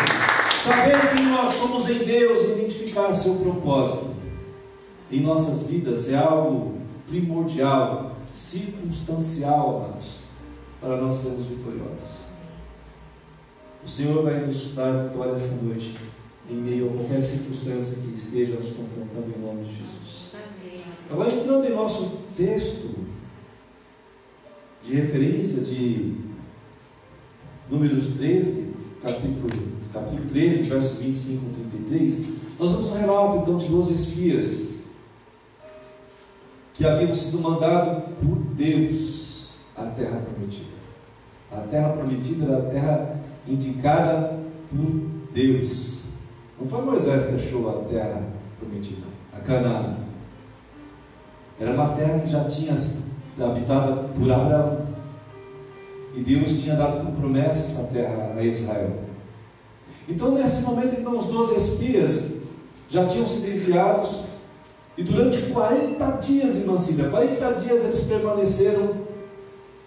[0.62, 4.14] Saber que nós somos em Deus identificar seu propósito
[5.11, 9.92] em nossas vidas é algo primordial, circunstancial,
[10.81, 12.22] para nós sermos vitoriosos.
[13.85, 15.98] O Senhor vai nos dar vitória essa noite,
[16.48, 20.37] em meio a qualquer circunstância que esteja nos confrontando em nome de Jesus.
[21.11, 23.05] Agora, entrando em nosso texto
[24.81, 26.18] de referência de
[27.68, 32.26] Números 13, capítulo, capítulo 13, versos 25 a 33,
[32.59, 34.68] nós vamos ao relato então de 12 espias
[36.72, 40.72] que haviam sido mandados por Deus à terra prometida.
[41.50, 44.38] A terra prometida era a terra indicada
[44.70, 45.02] por
[45.35, 46.05] Deus.
[46.59, 48.22] Não foi Moisés que achou a terra
[48.59, 49.96] prometida, a Canaã.
[51.61, 53.12] Era uma terra que já tinha sido
[53.44, 54.87] habitada por Abraão.
[56.14, 59.12] E Deus tinha dado como promessa essa terra a Israel.
[60.08, 62.32] Então, nesse momento, então, os 12 espias
[62.88, 64.22] já tinham sido enviados.
[64.96, 68.94] E durante 40 dias, irmã Cida, 40 dias eles permaneceram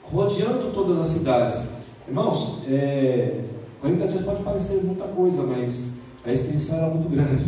[0.03, 1.67] rodeando todas as cidades.
[2.07, 3.41] Irmãos, é,
[3.81, 7.45] 40 dias pode parecer muita coisa, mas a extensão era muito grande.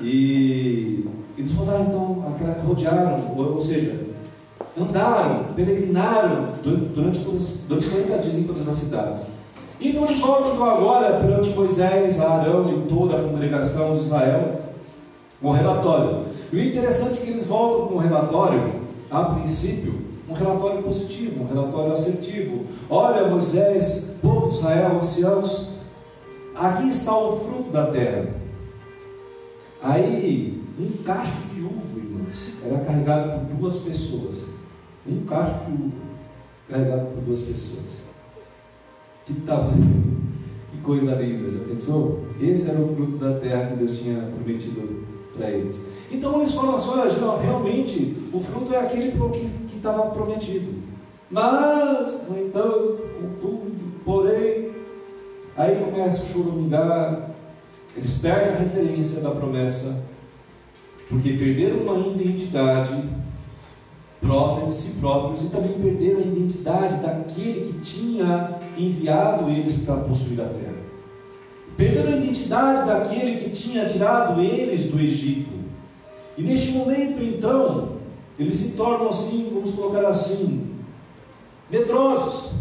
[0.00, 2.24] E eles rodaram então,
[2.64, 4.00] rodearam, ou, ou seja,
[4.78, 7.18] andaram, peregrinaram durante, durante,
[7.68, 9.41] durante 40 dias em todas as cidades.
[9.80, 14.62] Então eles voltam agora perante Moisés, Arão e toda a congregação de Israel
[15.42, 16.26] o relatório.
[16.52, 18.62] E o interessante é que eles voltam com um relatório,
[19.10, 22.64] a princípio, um relatório positivo, um relatório assertivo.
[22.88, 25.72] Olha, Moisés, povo de Israel, anciãos,
[26.54, 28.28] aqui está o fruto da terra.
[29.82, 34.50] Aí, um cacho de uva, irmãos, era carregado por duas pessoas.
[35.06, 36.02] Um cacho de uva
[36.70, 38.11] carregado por duas pessoas.
[39.24, 40.16] Que tamanho,
[40.70, 42.24] que coisa linda, já pensou?
[42.40, 45.06] Esse era o fruto da terra que Deus tinha prometido
[45.36, 45.86] para eles.
[46.10, 49.12] Então eles falam assim: olha, João, realmente o fruto é aquele
[49.68, 50.82] que estava prometido.
[51.30, 53.72] Mas, no entanto, contudo,
[54.04, 54.70] porém,
[55.56, 57.30] aí começa o choramingar,
[57.96, 60.04] eles perdem a referência da promessa,
[61.08, 63.02] porque perderam uma identidade
[64.22, 69.96] própria de si próprios e também perderam a identidade daquele que tinha enviado eles para
[69.96, 70.82] possuir a terra.
[71.76, 75.50] Perderam a identidade daquele que tinha tirado eles do Egito.
[76.38, 77.96] E neste momento, então,
[78.38, 80.70] eles se tornam assim, vamos colocar assim,
[81.68, 82.52] medrosos,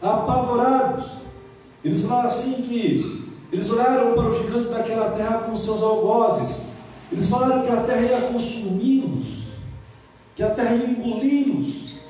[0.00, 1.20] apavorados.
[1.84, 3.20] Eles falam assim que
[3.52, 6.70] eles olharam para os gigantes daquela terra com seus algozes
[7.10, 9.49] Eles falaram que a terra ia consumi-los,
[10.34, 12.00] que a terra ia engoli-los.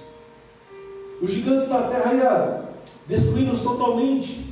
[1.23, 2.65] Os gigantes da terra iam
[3.07, 4.51] destruí-los totalmente.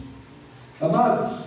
[0.80, 1.38] Amados,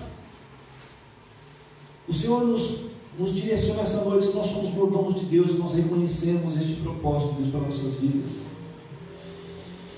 [2.08, 2.86] o Senhor nos,
[3.18, 7.44] nos direciona essa noite, se nós somos mordomos de Deus, nós reconhecemos este propósito de
[7.44, 8.52] Deus para nossas vidas.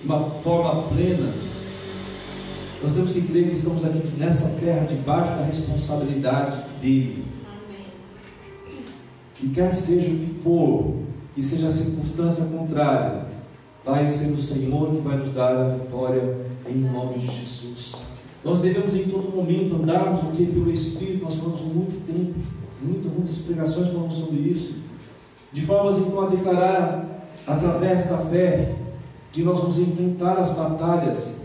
[0.02, 1.34] De uma forma plena,
[2.84, 7.26] nós temos que crer que estamos aqui nessa terra debaixo da responsabilidade dele.
[9.36, 10.96] Que quer seja o que for,
[11.34, 13.26] que seja a circunstância contrária,
[13.86, 17.96] vai ser o Senhor que vai nos dar a vitória em nome de Jesus.
[18.44, 22.40] Nós devemos em todo momento andarmos o que pelo Espírito, nós falamos muito tempo,
[22.82, 24.76] muito, muitas pregações falamos sobre isso,
[25.52, 28.76] de formas então a declarar através da fé
[29.32, 31.44] que nós vamos enfrentar as batalhas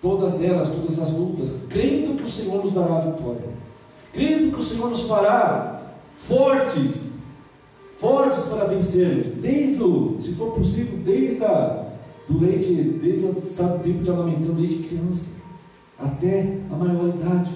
[0.00, 3.48] todas elas, todas as lutas, crendo que o Senhor nos dará a vitória,
[4.12, 5.82] crendo que o Senhor nos fará
[6.16, 7.07] fortes,
[7.98, 11.86] fortes para vencermos, desde o, se for possível, desde a,
[12.28, 15.38] do leite, desde o estado tempo de amamentando, desde criança,
[15.98, 17.50] até a maioridade.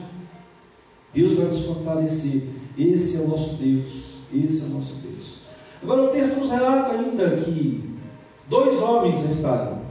[1.14, 2.44] Deus vai nos fortalecer.
[2.76, 4.12] Esse é o nosso Deus.
[4.34, 5.38] Esse é o nosso Deus.
[5.82, 7.96] Agora o texto nos relata ainda que
[8.48, 9.82] dois homens restaram.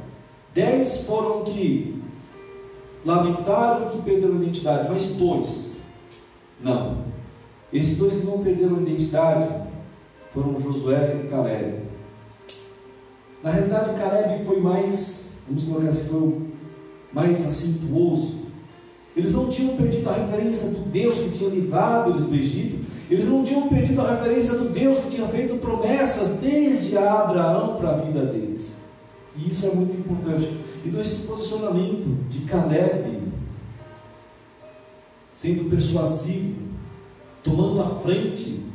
[0.54, 2.02] Dez foram que
[3.06, 5.78] lamentaram que perderam a identidade, mas dois,
[6.62, 7.06] não.
[7.72, 9.48] Esses dois que não perderam a identidade
[10.34, 11.80] foram Josué e Caleb.
[13.44, 16.48] Na realidade, Caleb foi mais, vamos colocar assim, foi
[17.12, 18.42] mais acentuoso.
[19.16, 22.86] Eles não tinham perdido a referência do Deus que tinha livrado eles do Egito.
[23.10, 27.92] Eles não tinham perdido a referência do Deus que tinha feito promessas desde Abraão para
[27.92, 28.84] a vida deles.
[29.36, 30.50] E isso é muito importante.
[30.86, 33.22] Então, esse posicionamento de Caleb,
[35.34, 36.56] sendo persuasivo,
[37.44, 38.71] tomando a frente,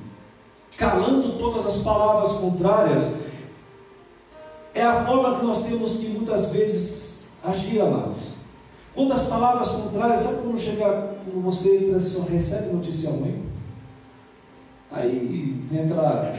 [0.77, 3.21] calando todas as palavras contrárias,
[4.75, 8.37] é a forma que nós temos que muitas vezes agir, amados.
[8.95, 11.93] Quando as palavras contrárias, sabe quando chega, quando você
[12.31, 13.43] recebe notícia ruim?
[14.91, 16.35] Aí tem aquela,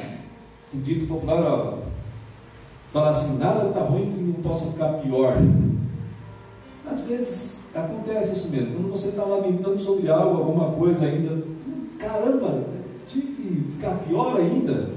[0.72, 1.78] tem dito popular, ó,
[2.92, 5.38] falar assim, nada está ruim que não possa ficar pior.
[6.90, 11.44] Às vezes acontece isso mesmo, quando você está lamentando sobre algo, alguma coisa ainda,
[12.00, 12.77] caramba,
[13.64, 14.92] ficar pior ainda.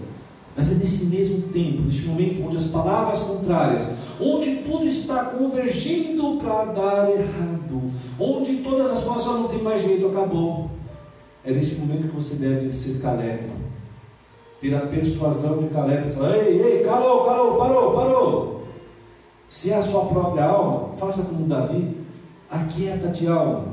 [0.56, 3.88] Mas é nesse mesmo tempo, neste momento onde as palavras contrárias,
[4.20, 10.06] onde tudo está convergindo para dar errado, onde todas as coisas não tem mais jeito,
[10.06, 10.70] acabou.
[11.44, 13.50] É neste momento que você deve ser Caleb
[14.60, 18.64] ter a persuasão de Caleb falar: Ei, ei, calou, calou, parou, parou.
[19.48, 21.96] Se é a sua própria alma, faça como Davi,
[22.50, 23.64] aquieta-te, alma.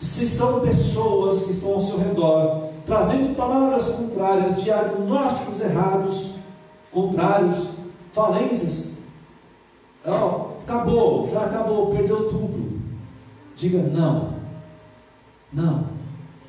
[0.00, 6.30] Se são pessoas que estão ao seu redor, trazendo palavras contrárias, diagnósticos errados,
[6.90, 7.68] contrários,
[8.12, 9.04] falências,
[10.06, 12.80] oh, acabou, já acabou, perdeu tudo.
[13.56, 14.34] Diga não,
[15.52, 15.86] não,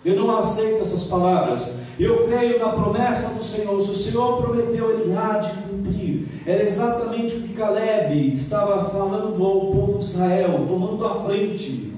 [0.04, 1.76] eu não aceito essas palavras.
[2.00, 3.80] Eu creio na promessa do Senhor.
[3.82, 6.28] Se o Senhor prometeu, Ele há de cumprir.
[6.46, 11.94] Era exatamente o que Caleb estava falando ao povo de Israel, tomando a frente.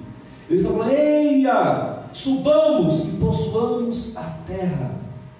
[0.49, 4.91] Ele estava falando: Eia, subamos e possuamos a terra.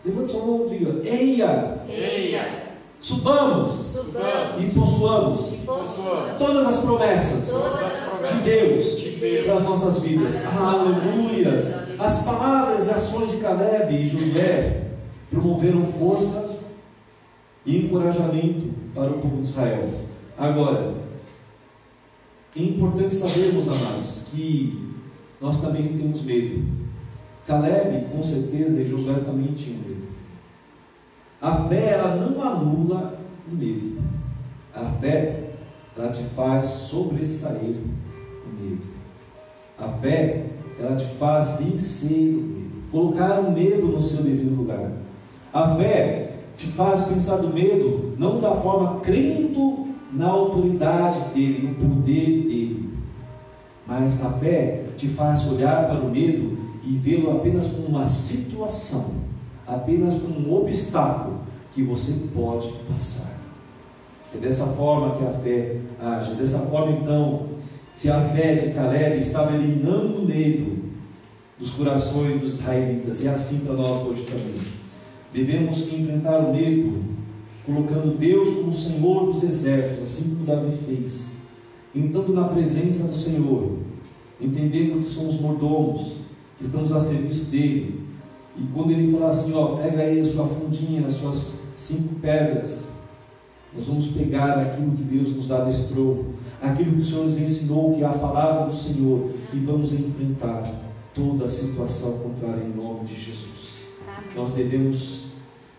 [0.05, 2.63] Levante sua mão e diga: Eia, Eia.
[2.99, 4.62] subamos, Subamos.
[4.62, 6.38] e possuamos E possuamos.
[6.38, 9.45] todas as promessas Todas as de promessas Deus de Deus.
[9.45, 10.41] para as nossas vidas.
[10.45, 11.53] Aleluia!
[11.99, 14.81] As palavras e ações de Caleb e Josué
[15.29, 16.57] promoveram força
[17.65, 19.89] e encorajamento para o povo de Israel.
[20.38, 20.95] Agora,
[22.57, 24.92] é importante sabermos, amados, que
[25.43, 26.63] nós também temos medo.
[27.45, 30.08] Caleb, com certeza, e Josué também tinham medo.
[31.41, 33.19] A fé, ela não anula
[33.51, 34.01] o medo.
[34.73, 35.49] A fé,
[35.97, 38.84] ela te faz sobressair o medo.
[39.77, 40.45] A fé,
[40.79, 42.63] ela te faz vencer o medo.
[42.89, 44.93] Colocar o medo no seu devido lugar.
[45.51, 51.76] A fé te faz pensar do medo, não da forma crendo na autoridade dele, no
[51.76, 52.93] poder dele.
[53.86, 59.15] Mas a fé te faz olhar para o medo e vê-lo apenas como uma situação,
[59.65, 61.39] apenas como um obstáculo
[61.73, 63.39] que você pode passar.
[64.35, 67.47] É dessa forma que a fé age, é dessa forma então
[67.99, 70.83] que a fé de Caleb estava eliminando o medo
[71.57, 74.59] dos corações dos israelitas, e é assim para nós hoje também.
[75.31, 77.01] Devemos enfrentar o medo
[77.65, 81.27] colocando Deus como Senhor dos exércitos, assim como Davi fez,
[81.95, 83.77] entrando na presença do Senhor,
[84.39, 86.17] entendendo que somos mordomos,
[86.57, 88.03] que estamos a serviço dele,
[88.55, 92.89] E quando ele falar assim, ó, pega aí a sua fundinha, as suas cinco pedras,
[93.75, 96.25] nós vamos pegar aquilo que Deus nos adestrou,
[96.61, 100.61] aquilo que o Senhor nos ensinou, que é a palavra do Senhor, e vamos enfrentar
[101.15, 103.88] toda a situação contrária em nome de Jesus.
[104.36, 105.25] Nós devemos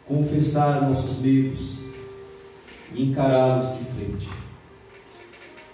[0.06, 1.84] confessar nossos medos
[2.92, 4.28] e encará-los de frente.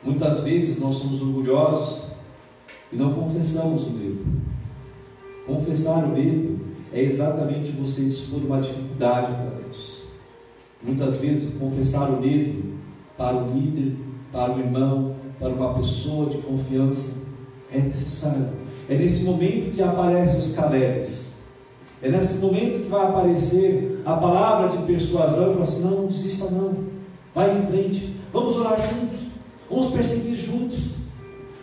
[0.04, 2.09] Muitas vezes nós somos orgulhosos
[2.92, 4.24] e não confessamos o medo.
[5.46, 6.58] Confessar o medo
[6.92, 10.02] é exatamente você expor uma dificuldade para Deus.
[10.82, 12.74] Muitas vezes confessar o medo
[13.16, 13.96] para o líder,
[14.32, 17.20] para o irmão, para uma pessoa de confiança
[17.72, 18.48] é necessário.
[18.88, 21.30] É nesse momento que aparecem os calebes.
[22.02, 26.06] É nesse momento que vai aparecer a palavra de persuasão e falar assim: não, não
[26.06, 26.84] desista não.
[27.34, 28.16] Vai em frente.
[28.32, 29.20] Vamos orar juntos.
[29.70, 30.99] Vamos perseguir juntos.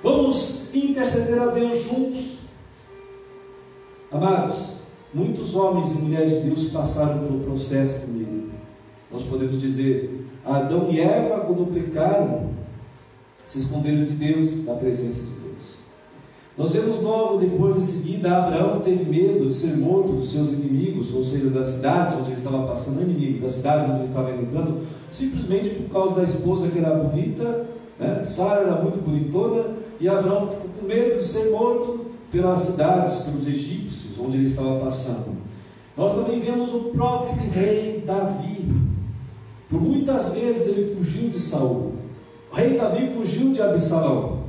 [0.07, 2.37] Vamos interceder a Deus juntos.
[4.09, 4.77] Amados,
[5.13, 8.51] muitos homens e mulheres de Deus passaram pelo processo comigo.
[9.11, 12.51] Nós podemos dizer, Adão e Eva, quando pecaram,
[13.45, 15.79] se esconderam de Deus, da presença de Deus.
[16.57, 21.13] Nós vemos logo depois em seguida, Abraão teve medo de ser morto dos seus inimigos,
[21.13, 24.87] ou seja, das cidades onde ele estava passando, inimigo, das cidades onde ele estava entrando,
[25.11, 27.67] simplesmente por causa da esposa que era bonita,
[27.99, 28.23] né?
[28.23, 33.47] Sara era muito bonitona, e Abraão ficou com medo de ser morto pelas cidades, pelos
[33.47, 35.35] egípcios, onde ele estava passando.
[35.95, 38.65] Nós também vemos o próprio rei Davi.
[39.69, 41.93] Por muitas vezes ele fugiu de Saul.
[42.51, 44.43] O rei Davi fugiu de Absalão.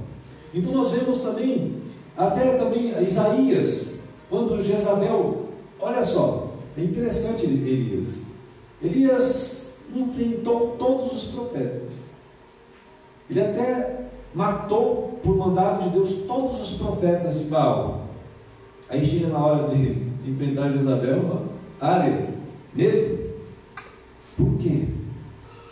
[0.52, 1.76] Então nós vemos também,
[2.16, 5.48] até também Isaías, quando Jezabel,
[5.80, 8.24] olha só, é interessante Elias.
[8.82, 12.08] Elias enfrentou todos os profetas.
[13.30, 18.08] Ele até matou, por mandado de Deus, todos os profetas de Baal.
[18.88, 21.46] Aí chega na hora de enfrentar Jezabel,
[21.80, 22.28] área,
[22.74, 23.18] medo.
[24.36, 24.88] Por quê?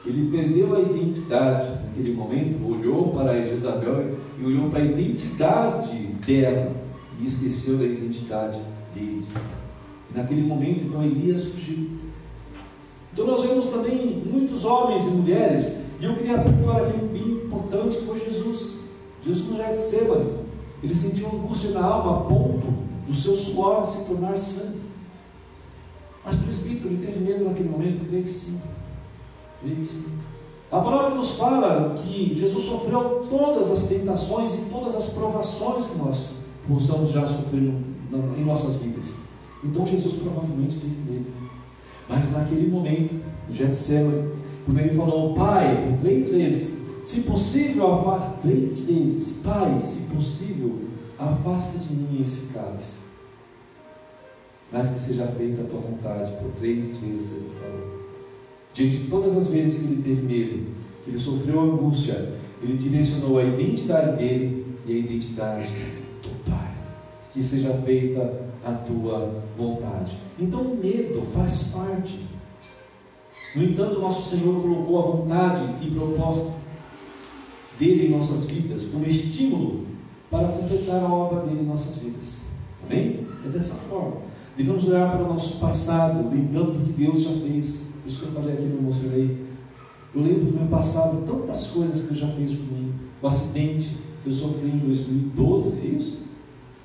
[0.05, 5.97] Ele perdeu a identidade naquele momento, olhou para Jezabel e olhou para a identidade
[6.27, 6.73] dela
[7.19, 8.61] e esqueceu da identidade
[8.95, 9.25] dele.
[10.11, 11.89] E naquele momento, então, Elias fugiu.
[13.13, 17.33] Então, nós vemos também muitos homens e mulheres, e eu queria pontuar aqui um bem
[17.33, 18.46] importante foi Jesus.
[19.27, 20.31] Jesus no Getsemane,
[20.83, 22.73] ele sentiu angústia na alma a ponto
[23.07, 24.81] do seu suor se tornar sangue.
[26.25, 28.03] Mas presbítero, ele teve medo naquele momento?
[28.03, 28.61] Eu creio que sim.
[28.65, 30.07] Eu creio que sim.
[30.71, 35.99] A palavra nos fala que Jesus sofreu todas as tentações e todas as provações que
[35.99, 37.73] nós possamos já sofrer
[38.37, 39.17] em nossas vidas.
[39.63, 41.27] Então Jesus provavelmente teve medo.
[42.09, 43.15] Mas naquele momento,
[43.49, 44.31] no Getsemane,
[44.65, 46.76] quando ele falou, Pai, por três vezes,
[47.07, 49.37] se possível, afasta três vezes.
[49.45, 50.81] Pai, se possível,
[51.17, 52.99] afasta de mim esse cálice.
[54.73, 56.33] Mas que seja feita a tua vontade.
[56.43, 58.07] Por três vezes ele falou.
[58.75, 60.67] Diante de todas as vezes que ele teve medo,
[61.05, 65.71] que ele sofreu angústia, ele direcionou a identidade dele e a identidade
[66.21, 66.75] do Pai.
[67.33, 70.19] Que seja feita a tua vontade.
[70.41, 72.27] Então o medo faz parte.
[73.55, 76.66] No entanto, nosso Senhor colocou a vontade e propósito
[77.79, 79.87] dele em nossas vidas, como estímulo
[80.31, 82.51] para completar a obra dele em nossas vidas.
[82.85, 83.27] Amém?
[83.45, 84.17] É dessa forma.
[84.57, 87.89] Devemos olhar para o nosso passado, lembrando do que Deus já fez.
[88.03, 89.47] Por isso que eu falei aqui no emocionei.
[90.15, 92.93] Eu lembro do meu passado, tantas coisas que Ele já fez por mim.
[93.21, 96.19] O acidente que eu sofri em 2012, é isso?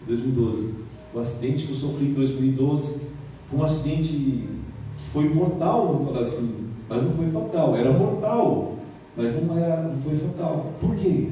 [0.05, 0.73] 2012.
[1.13, 3.01] O acidente que eu sofri em 2012
[3.49, 4.49] foi um acidente que
[5.11, 8.75] foi mortal, vamos falar assim, mas não foi fatal, era mortal
[9.21, 10.73] mas não, era, não foi fatal.
[10.79, 11.29] Por quê?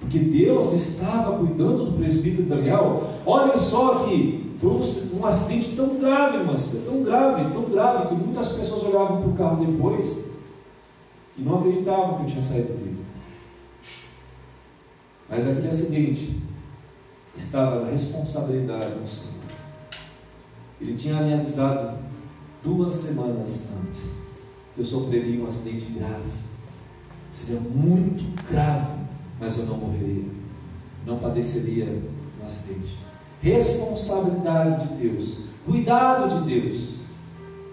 [0.00, 3.10] Porque Deus estava cuidando do presbítero Daniel.
[3.26, 8.14] Olhem só que foi um, um acidente tão grave, mas tão grave, tão grave, que
[8.14, 10.26] muitas pessoas olhavam para o carro depois
[11.36, 13.02] e não acreditavam que eu tinha saído vivo.
[15.28, 16.42] Mas aquele acidente
[17.36, 19.32] estava na responsabilidade do Senhor.
[20.80, 21.98] Ele tinha me avisado
[22.62, 24.12] duas semanas antes
[24.74, 26.51] que eu sofreria um acidente grave
[27.32, 28.92] seria muito grave,
[29.40, 30.24] mas eu não morreria,
[31.06, 31.86] não padeceria
[32.40, 32.98] um acidente.
[33.40, 37.00] Responsabilidade de Deus, cuidado de Deus,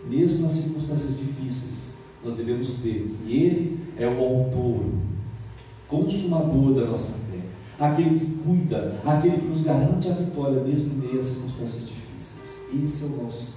[0.09, 1.89] mesmo nas circunstâncias difíceis,
[2.23, 4.85] nós devemos ter que Ele é o autor,
[5.87, 7.39] consumador da nossa fé,
[7.79, 12.83] aquele que cuida, aquele que nos garante a vitória, mesmo em meio às circunstâncias difíceis.
[12.83, 13.48] Esse é o nosso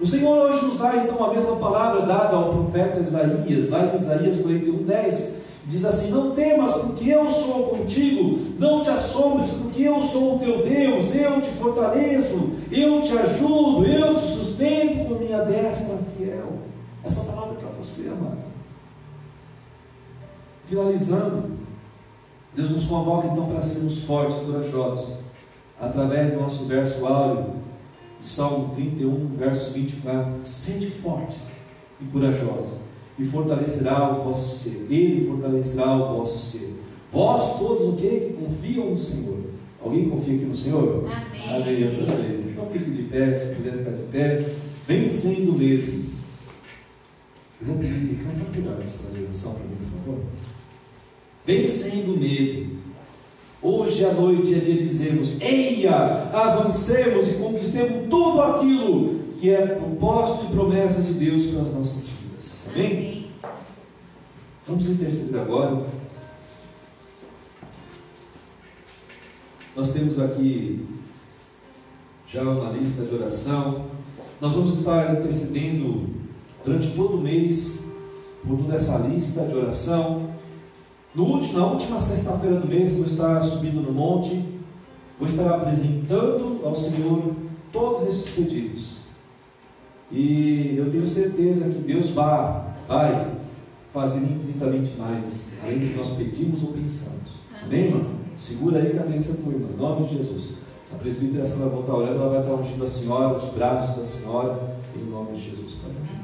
[0.00, 3.96] o Senhor hoje nos dá então a mesma palavra dada ao profeta Isaías, lá em
[3.98, 5.40] Isaías 41, 10.
[5.66, 10.38] Diz assim: Não temas, porque eu sou contigo, não te assombres, porque eu sou o
[10.38, 16.60] teu Deus, eu te fortaleço, eu te ajudo, eu te sustento com minha destra fiel.
[17.04, 18.38] Essa palavra é para você, amado.
[20.66, 21.58] Finalizando,
[22.54, 25.18] Deus nos convoca então para sermos fortes e corajosos,
[25.78, 27.59] através do nosso verso áureo,
[28.20, 30.40] Salmo 31, versos 24.
[30.44, 31.50] Sede fortes
[32.00, 32.80] e corajosos
[33.18, 34.86] e fortalecerá o vosso ser.
[34.90, 36.74] Ele fortalecerá o vosso ser.
[37.12, 38.08] Vós todos o que?
[38.08, 39.38] Que confiam no Senhor.
[39.82, 41.06] Alguém confia aqui no Senhor?
[41.06, 41.62] Amém.
[41.62, 41.80] Amém.
[41.80, 42.50] Eu também.
[42.50, 44.52] Então fique de pé, se puder ficar de pé.
[44.86, 46.10] Vencendo o medo.
[47.60, 50.24] Eu vou pedir, canta cuidado essa geração para mim, por favor.
[51.46, 52.79] Vencendo o medo.
[53.62, 59.66] Hoje à noite é dia de dizermos: Eia, avancemos e conquistemos tudo aquilo que é
[59.66, 62.68] propósito e promessas de Deus para as nossas vidas.
[62.70, 62.86] Amém?
[62.86, 63.30] Amém?
[64.66, 65.84] Vamos interceder agora.
[69.76, 70.86] Nós temos aqui
[72.26, 73.84] já uma lista de oração.
[74.40, 76.08] Nós vamos estar intercedendo
[76.64, 77.84] durante todo o mês
[78.42, 80.30] por toda essa lista de oração.
[81.14, 84.44] No último, na última sexta-feira do mês, vou estar subindo no monte,
[85.18, 87.34] vou estar apresentando ao Senhor
[87.72, 89.00] todos esses pedidos.
[90.10, 93.32] E eu tenho certeza que Deus vai, vai
[93.92, 97.40] fazer infinitamente mais, além do que nós pedimos ou pensamos.
[97.62, 98.06] Amém, irmão?
[98.36, 100.50] Segura aí a cabeça do irmão, em nome de Jesus.
[100.92, 104.78] A presbítera, ela voltar orando, ela vai estar ungindo a senhora, os braços da senhora,
[104.96, 105.72] em nome de Jesus.
[106.00, 106.19] Ungir.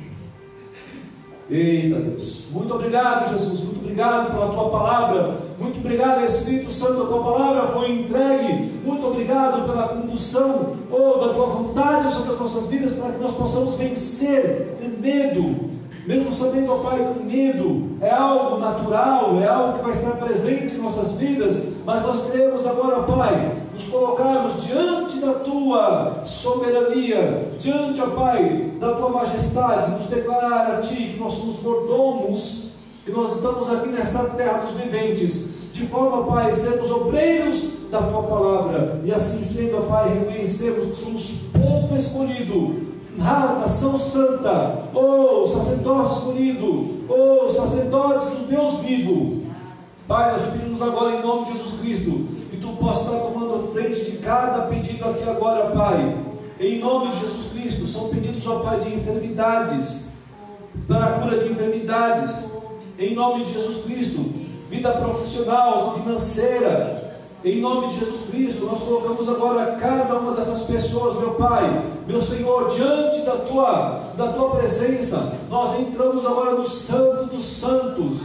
[1.49, 7.07] Eita Deus, muito obrigado, Jesus, muito obrigado pela tua palavra, muito obrigado, Espírito Santo, a
[7.07, 12.67] tua palavra foi entregue, muito obrigado pela condução, oh, da tua vontade sobre as nossas
[12.67, 15.71] vidas, para que nós possamos vencer o medo,
[16.07, 20.13] mesmo sabendo, ó Pai, que o medo é algo natural, é algo que vai estar
[20.13, 27.51] presente em nossas vidas, mas nós queremos agora, Pai, nos colocarmos diante da Tua soberania,
[27.59, 32.67] diante, ó Pai, da Tua majestade, nos declarar a Ti que nós somos mordomos,
[33.05, 38.23] que nós estamos aqui nesta terra dos viventes, de forma, Pai, sermos obreiros da Tua
[38.23, 46.19] palavra, e assim sendo, ó Pai, reconhecermos que somos povo escolhido, nação santa, oh sacerdócio
[46.19, 49.47] escolhido, oh sacerdotes do Deus vivo.
[50.07, 52.11] Pai, nós pedimos agora em nome de Jesus Cristo,
[52.51, 56.17] que tu possa estar tomando frente de cada pedido aqui agora, Pai.
[56.61, 60.11] Em nome de Jesus Cristo, são pedidos, ó Pai, de enfermidades,
[60.87, 62.53] para a cura de enfermidades.
[62.99, 64.25] Em nome de Jesus Cristo,
[64.71, 67.06] vida profissional, financeira,
[67.45, 72.21] em nome de Jesus Cristo, nós colocamos agora cada uma dessas pessoas, meu Pai, meu
[72.21, 75.33] Senhor, diante da tua, da tua presença.
[75.51, 78.23] Nós entramos agora no Santo dos Santos.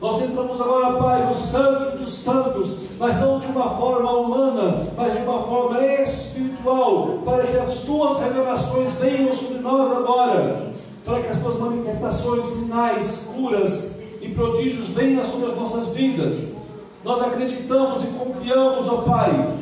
[0.00, 5.12] Nós entramos agora, Pai, no Santo dos Santos, mas não de uma forma humana, mas
[5.12, 10.72] de uma forma espiritual, para que as tuas revelações venham sobre nós agora,
[11.04, 16.59] para que as tuas manifestações, sinais, curas e prodígios venham sobre as nossas vidas.
[17.04, 19.58] Nós acreditamos e confiamos, ó Pai,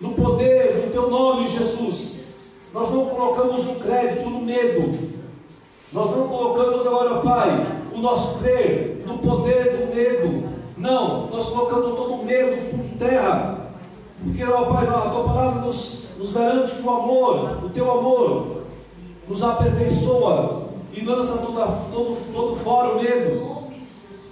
[0.00, 2.16] no poder do Teu nome, Jesus.
[2.72, 5.16] Nós não colocamos o crédito no medo.
[5.92, 10.50] Nós não colocamos agora, Pai, o nosso crer no poder do medo.
[10.76, 13.72] Não, nós colocamos todo o medo por terra.
[14.22, 18.62] Porque, ó Pai, a Tua palavra nos, nos garante que o amor, o Teu amor,
[19.28, 23.55] nos aperfeiçoa e lança toda, todo, todo fora o medo.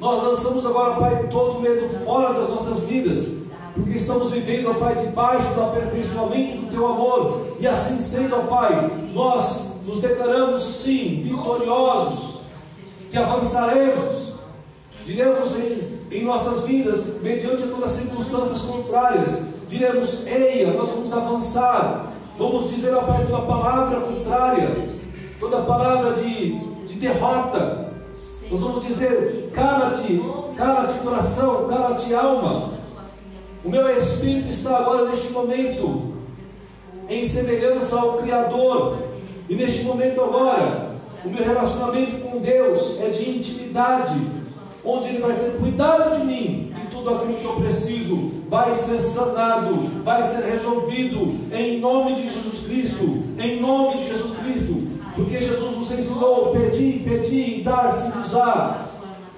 [0.01, 4.95] Nós lançamos agora, Pai, todo o medo fora das nossas vidas, porque estamos vivendo, Pai,
[4.97, 12.41] debaixo do aperfeiçoamento do Teu amor, e assim sendo, Pai, nós nos declaramos sim vitoriosos,
[13.11, 14.35] que avançaremos,
[15.07, 22.13] diremos em, em nossas vidas, mediante todas as circunstâncias contrárias, diremos, eia, nós vamos avançar,
[22.37, 24.89] vamos dizer, ó Pai, toda palavra contrária,
[25.39, 27.84] toda palavra de, de derrota,
[28.51, 30.21] nós vamos dizer: cala-te,
[30.57, 32.75] cala-te coração, cala-te alma.
[33.65, 36.15] O meu espírito está agora neste momento
[37.09, 38.99] em semelhança ao Criador.
[39.49, 44.15] E neste momento agora, o meu relacionamento com Deus é de intimidade,
[44.85, 49.01] onde Ele vai ter cuidado de mim e tudo aquilo que eu preciso vai ser
[49.01, 54.84] sanado, vai ser resolvido em nome de Jesus Cristo, em nome de Jesus Cristo.
[55.25, 58.35] Porque Jesus nos ensinou: pedir, pedir, dar-se nos.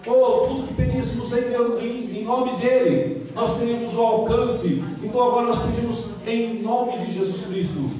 [0.09, 4.84] Oh, tudo que pedíssemos em, em, em nome dele, nós teríamos o alcance.
[5.03, 7.91] Então agora nós pedimos em nome de Jesus Cristo.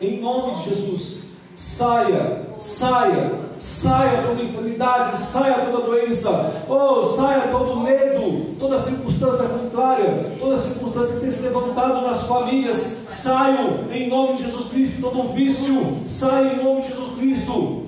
[0.00, 1.21] Em nome de Jesus.
[1.54, 10.36] Saia, saia, saia toda enfermidade, saia toda doença, oh, saia todo medo, toda circunstância contrária,
[10.38, 15.32] toda circunstância que tem se levantado nas famílias, saiam em nome de Jesus Cristo, todo
[15.34, 17.82] vício, saia em nome de Jesus Cristo,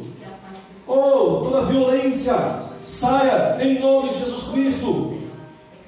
[0.86, 2.36] oh, toda violência,
[2.84, 5.14] saia em nome de Jesus Cristo,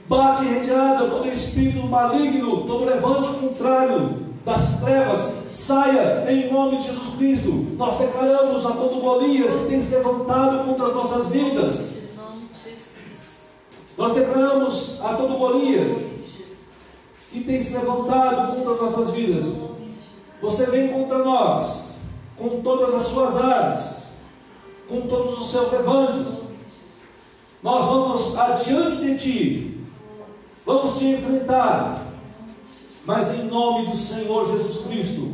[0.09, 6.85] bate em retirada todo espírito maligno, todo levante contrário, das trevas, saia em nome de
[6.85, 7.51] Jesus Cristo.
[7.77, 11.97] Nós declaramos a todo Golias que tem se levantado contra as nossas vidas.
[13.99, 16.13] Nós declaramos a todo Golias
[17.33, 19.63] que tem se levantado contra as nossas vidas.
[20.41, 21.97] Você vem contra nós
[22.37, 24.13] com todas as suas armas,
[24.89, 26.51] com todos os seus levantes.
[27.65, 29.81] Nós vamos adiante de ti,
[30.65, 32.06] vamos te enfrentar
[33.07, 35.31] mas em nome do Senhor Jesus Cristo,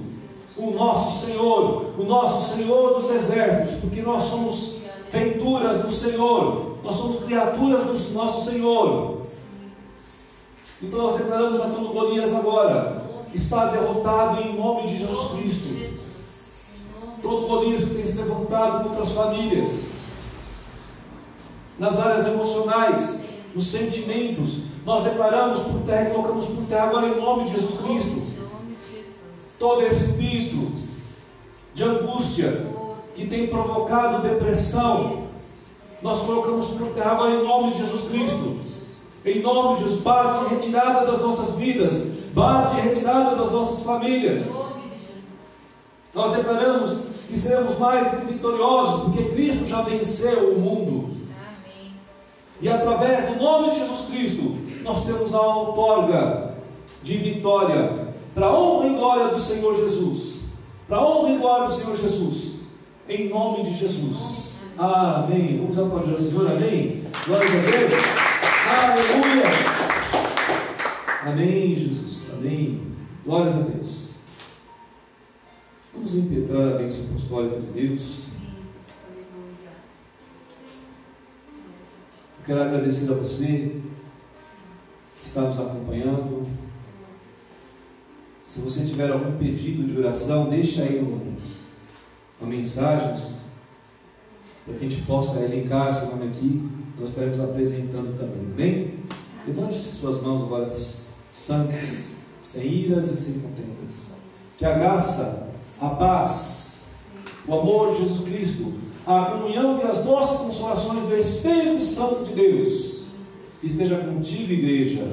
[0.57, 6.95] o nosso Senhor, o nosso Senhor dos exércitos, porque nós somos feituras do Senhor, nós
[6.95, 9.19] somos criaturas do nosso Senhor.
[10.83, 15.73] Então nós declaramos a todo Golias agora, está derrotado em nome de Jesus Cristo.
[17.23, 19.71] Todo Golias que tem se levantado contra as famílias,
[21.79, 27.21] nas áreas emocionais, nos sentimentos, nós declaramos por terra e colocamos por terra agora em
[27.21, 28.23] nome de Jesus Cristo.
[29.59, 30.73] Todo espírito
[31.73, 32.67] de angústia
[33.15, 35.29] que tem provocado depressão,
[36.03, 38.57] nós colocamos por terra agora em nome de Jesus Cristo.
[39.25, 44.43] Em nome de Jesus, bate retirada das nossas vidas, bate retirada das nossas famílias.
[46.13, 51.23] Nós declaramos que seremos mais vitoriosos, porque Cristo já venceu o mundo.
[52.61, 56.55] E através do nome de Jesus Cristo, nós temos a outorga
[57.03, 60.43] de vitória para honra e glória do Senhor Jesus.
[60.89, 62.63] Para honra e glória do Senhor Jesus.
[63.09, 64.53] Em nome de Jesus.
[64.79, 65.59] Amém.
[65.59, 66.51] Vamos aplaudir o Senhor.
[66.51, 67.03] Amém.
[67.27, 68.03] Glória a Deus.
[68.83, 69.45] Aleluia.
[71.25, 72.31] Amém, Jesus.
[72.33, 72.83] Amém.
[73.25, 74.13] Glórias a Deus.
[75.95, 78.29] Vamos impetrar a bênção apostólica de Deus.
[82.39, 83.77] Eu quero agradecer a você
[85.33, 86.43] está nos acompanhando.
[88.45, 90.99] Se você tiver algum pedido de oração, deixa aí
[92.39, 93.17] uma mensagem
[94.67, 96.69] para que a gente possa elencar seu nome aqui.
[97.01, 98.45] Nós estaremos apresentando também.
[98.55, 98.99] Bem?
[99.47, 100.71] Levante suas mãos agora
[101.33, 104.17] santas, sem iras e sem contendas.
[104.59, 106.91] Que a graça, a paz,
[107.49, 108.75] o amor de Jesus Cristo,
[109.07, 112.92] a comunhão e as nossas consolações do Espírito Santo de Deus
[113.63, 115.07] esteja contigo, igreja,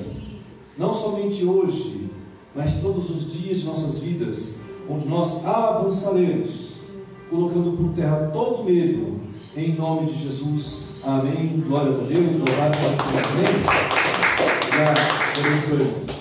[0.77, 2.09] não somente hoje,
[2.55, 6.79] mas todos os dias de nossas vidas, onde nós avançaremos,
[7.29, 9.19] colocando por terra todo medo,
[9.55, 11.01] em nome de Jesus.
[11.03, 11.63] Amém.
[11.67, 12.37] Glórias a Deus.
[12.37, 13.63] Louvado seja o Amém.
[14.67, 15.77] Obrigado.
[15.77, 16.18] Abençoe.